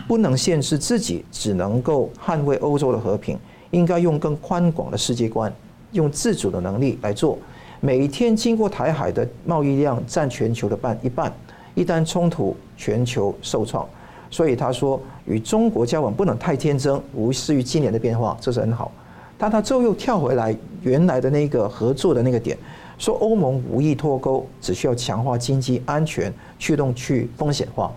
[0.07, 3.39] 不能限制自己，只能够捍卫欧洲的和平，
[3.71, 5.53] 应该用更宽广的世界观，
[5.93, 7.39] 用自主的能力来做。
[7.81, 11.33] 每天经过台海的贸易量占全球的半一半，
[11.75, 13.89] 一旦冲突，全球受创。
[14.33, 18.91] 所以他说，与中国交往不能太天真，无视于今年的变化，这是很好。
[19.37, 22.57] 但他之后又跳回来原来的那个合作的那个点，
[22.97, 27.93] 说欧盟无意脱钩，只需要强化经济安全，驱动去风险化。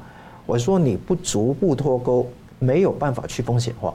[0.45, 2.27] 我说你不逐步脱钩，
[2.59, 3.93] 没有办法去风险化。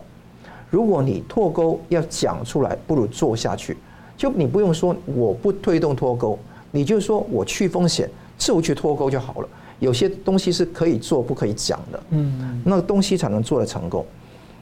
[0.70, 3.76] 如果你脱钩要讲出来，不如做下去。
[4.16, 6.38] 就你不用说我不推动脱钩，
[6.70, 9.48] 你就说我去风险，就去脱钩就好了。
[9.80, 14.06] 有些东西是可以做不可以讲的，嗯，那个东西才能做得成功。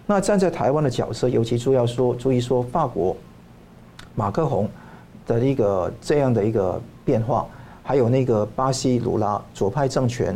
[0.06, 3.14] 那站在台湾的角色，尤其注意要说，注意说法国
[4.14, 4.66] 马克宏
[5.26, 7.46] 的一个这样的一个变化，
[7.82, 10.34] 还有那个巴西卢拉左派政权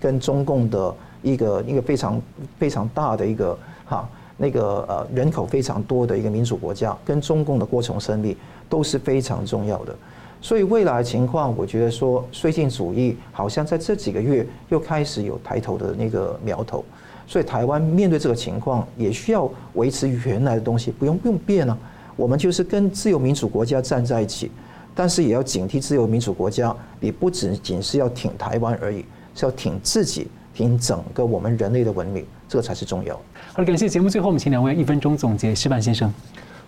[0.00, 2.22] 跟中共的一个一个非常
[2.58, 4.08] 非常大的一个哈
[4.38, 8.36] 那个呃人口非常多的一个民主国家，跟中共的过从甚密
[8.68, 9.94] 都是非常重要的。
[10.42, 16.84] 所以未来情况，我觉得说绥靖主义好像在这几个月又开始有抬头的那个苗头。
[17.28, 21.78] 所以台湾面对这个情况，也需要维持原来的东西，不用不用变啊。
[22.16, 24.50] 我们就是跟自由民主国家站在一起，
[24.94, 33.14] 但是也要警惕自由民主国家，你不仅仅是要挺台湾而已，是要挺自己，挺整个我们人类的文明，这个才是重要。
[33.54, 36.12] 好了，感谢节目最后我们请两位一分钟总结，石板先生。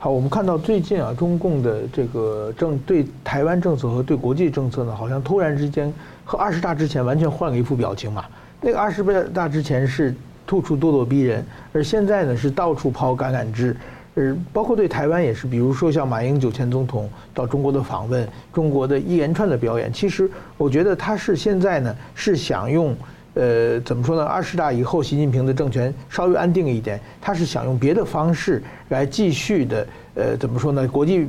[0.05, 5.91] 好，我们看到最近啊，中共的这个政对台湾政策和对国际政策呢，好像突然之间
[6.27, 8.23] 和二十大之前完全换了一副表情嘛。
[8.61, 9.03] 那个二十
[9.33, 10.15] 大之前是
[10.47, 11.43] 处处咄咄逼人，
[11.73, 13.75] 而现在呢是到处抛橄榄枝，
[14.15, 22.95] 而包括对台湾也是，比如说像马英九前总统到中国的访问，中国的一连串的表演，其实我觉得他是现在呢是想用。
[23.35, 24.25] 呃，怎么说呢？
[24.25, 30.87] 二十大以后，习近平的政权稍微安定一点，他是想用别的方式来继续的，呃，怎么说呢？
[30.87, 31.27] 国际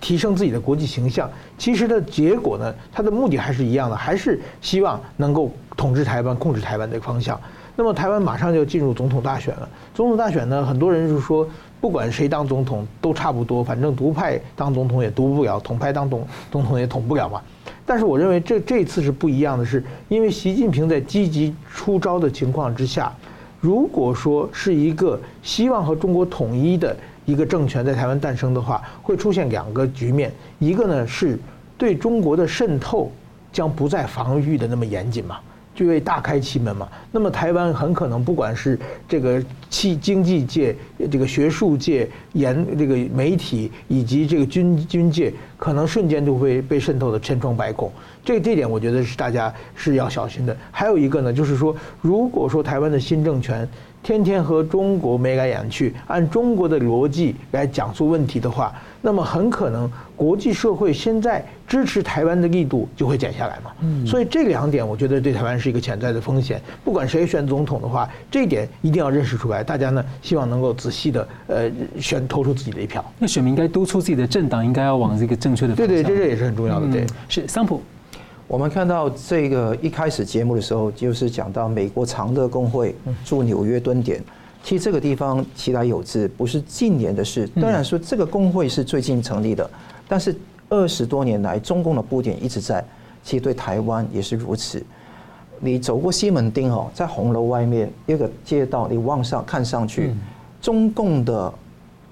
[0.00, 1.28] 提升自己的国际形象。
[1.58, 7.38] 其实的结果呢，他的目的还是一样的，还是希望能够统治台湾、控制台湾的方向。
[7.74, 9.68] 那么台湾马上就进入总统大选了。
[9.94, 11.48] 总统大选呢，很多人就说，
[11.80, 17.42] 不管谁当总统都差不多，反正独派当总统也独不了，统派当总总统也统不了嘛。
[17.88, 23.10] 但是我认为这这次是不一样的，是因为习近平在积极出招的情况之下，
[23.62, 31.38] 如果说是一个希望和中国统一的一个政权在台湾诞生的话，会出现两个局面，一个呢是
[31.78, 33.10] 对中国的渗透
[33.50, 35.38] 将不再防御的那么严谨嘛。
[35.78, 38.76] 就会大开其门嘛，那么台湾很可能不管是
[39.08, 40.74] 这个气经济界、
[41.08, 47.92] 这个学术界、研这个媒体以及这个军军界，可能瞬间就会被渗透的千疮百孔。
[48.24, 50.56] 这这点我觉得是大家是要小心的。
[50.72, 53.66] 还有一个呢，就是说，如果说台湾的新政权
[54.02, 63.70] 天天和中国眉来眼去，按中国的逻辑来讲述问题的话，那么很可能国际社会现在支持台湾的力度就会减下来嘛。
[63.82, 66.60] 嗯，所以这两点我觉得对台湾是一个潜在的风险。
[66.82, 69.62] 不管谁选总统的话，这一点一定要认识出来。
[69.62, 73.04] 大家呢希望能够仔细的呃选投出自己的一票。
[73.18, 75.86] 那选民应该督促自己的政党应该要往这个正确的方向。
[75.86, 76.90] 对对，这这也是很重要的。
[76.90, 77.82] 对，是桑普。
[78.46, 84.24] 我们看到这个一开始节目的时候，就是讲到美国长乐工会驻纽约蹲点。
[84.62, 87.46] 其实这个地方其来有之，不是近年的事。
[87.60, 89.68] 当然说这个工会是最近成立的，
[90.08, 90.34] 但是
[90.68, 92.84] 二十多年来中共的布点一直在。
[93.22, 94.82] 其实对台湾也是如此。
[95.60, 100.14] 你走过西门町哦，在红楼外面一个街道，你往上看上去，
[100.62, 101.52] 中共的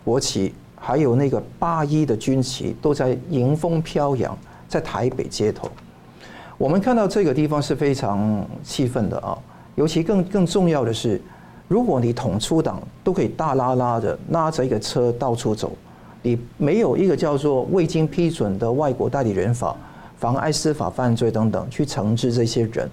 [0.05, 4.37] 国旗还有那个八一的军旗都在迎风飘扬，
[4.69, 5.71] 在台北街头。
[6.59, 9.39] 我们看到这个地方是非常气愤的啊，
[9.77, 11.21] 尤其更更重要的是。
[11.69, 15.73] 如果你统出党都可以大拉拉的拉着一个车到处走，
[16.27, 19.77] 你没有一个叫做未经批准的外国代理人法，
[20.19, 22.91] 妨碍司法犯罪等等去惩治这些人，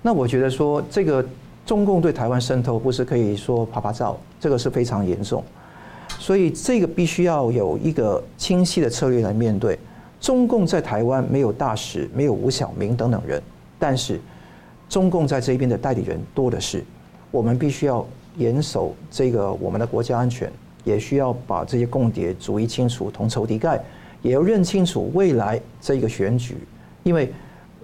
[0.00, 1.24] 那我觉得说这个
[1.66, 5.42] 中共对台湾渗透不是可以说啪啪照，这个是非常严重，
[6.20, 9.76] 所以这个必须要有一个清晰的策略来面对。
[10.20, 13.42] 中共在台湾没有大使，没有吴晓明等等人，
[13.76, 14.20] 但是
[14.88, 16.84] 中共在这边的代理人多的是。
[17.32, 18.06] 我们必须要
[18.36, 20.48] 严守这个我们的国家安全，
[20.88, 23.78] 也需要把这些共谍逐一清除，同仇敌忾，
[24.22, 26.56] 也要认清楚未来这个选举。
[27.02, 27.30] 因为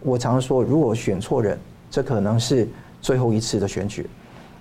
[0.03, 1.59] 我常说，如果选错人，
[1.91, 2.67] 这可能是
[3.03, 4.09] 最后一次的选举。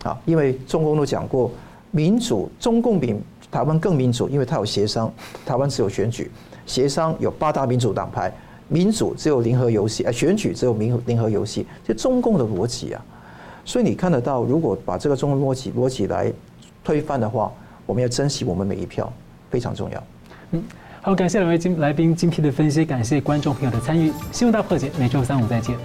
[0.04, 1.50] 啊，因为中共都讲过，
[1.91, 3.16] 民主中共比
[3.50, 5.12] 台湾更民主，因为它有协商，
[5.46, 6.30] 台湾只有选举。
[6.66, 8.30] 协商有八大民主党派，
[8.68, 13.06] 民主只有零和游戏，哎，选举只有零零和游戏，这中共的逻辑啊。
[13.64, 16.32] 所以你看得到，如果把这个中共逻辑逻辑来
[16.84, 17.50] 推翻的话，
[17.86, 19.12] 我们要珍惜我们每一票，
[19.50, 20.04] 非常重要。
[20.52, 20.64] 嗯，
[21.02, 24.12] 好，感谢两位精来宾精辟的分析，感谢观众朋友的参与。
[24.32, 25.76] 新闻大破解每周三五再见。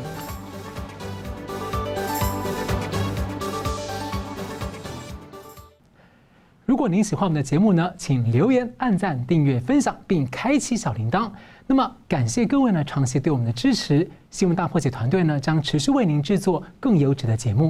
[6.65, 11.29] 如果您喜欢我们的节目呢，请留言、按赞、订阅、分享，并开启小铃铛。
[11.67, 14.09] 那么，感谢各位呢长期对我们的支持。
[14.31, 17.67] 新闻大破解团队呢将持续为您制作更优质的节目。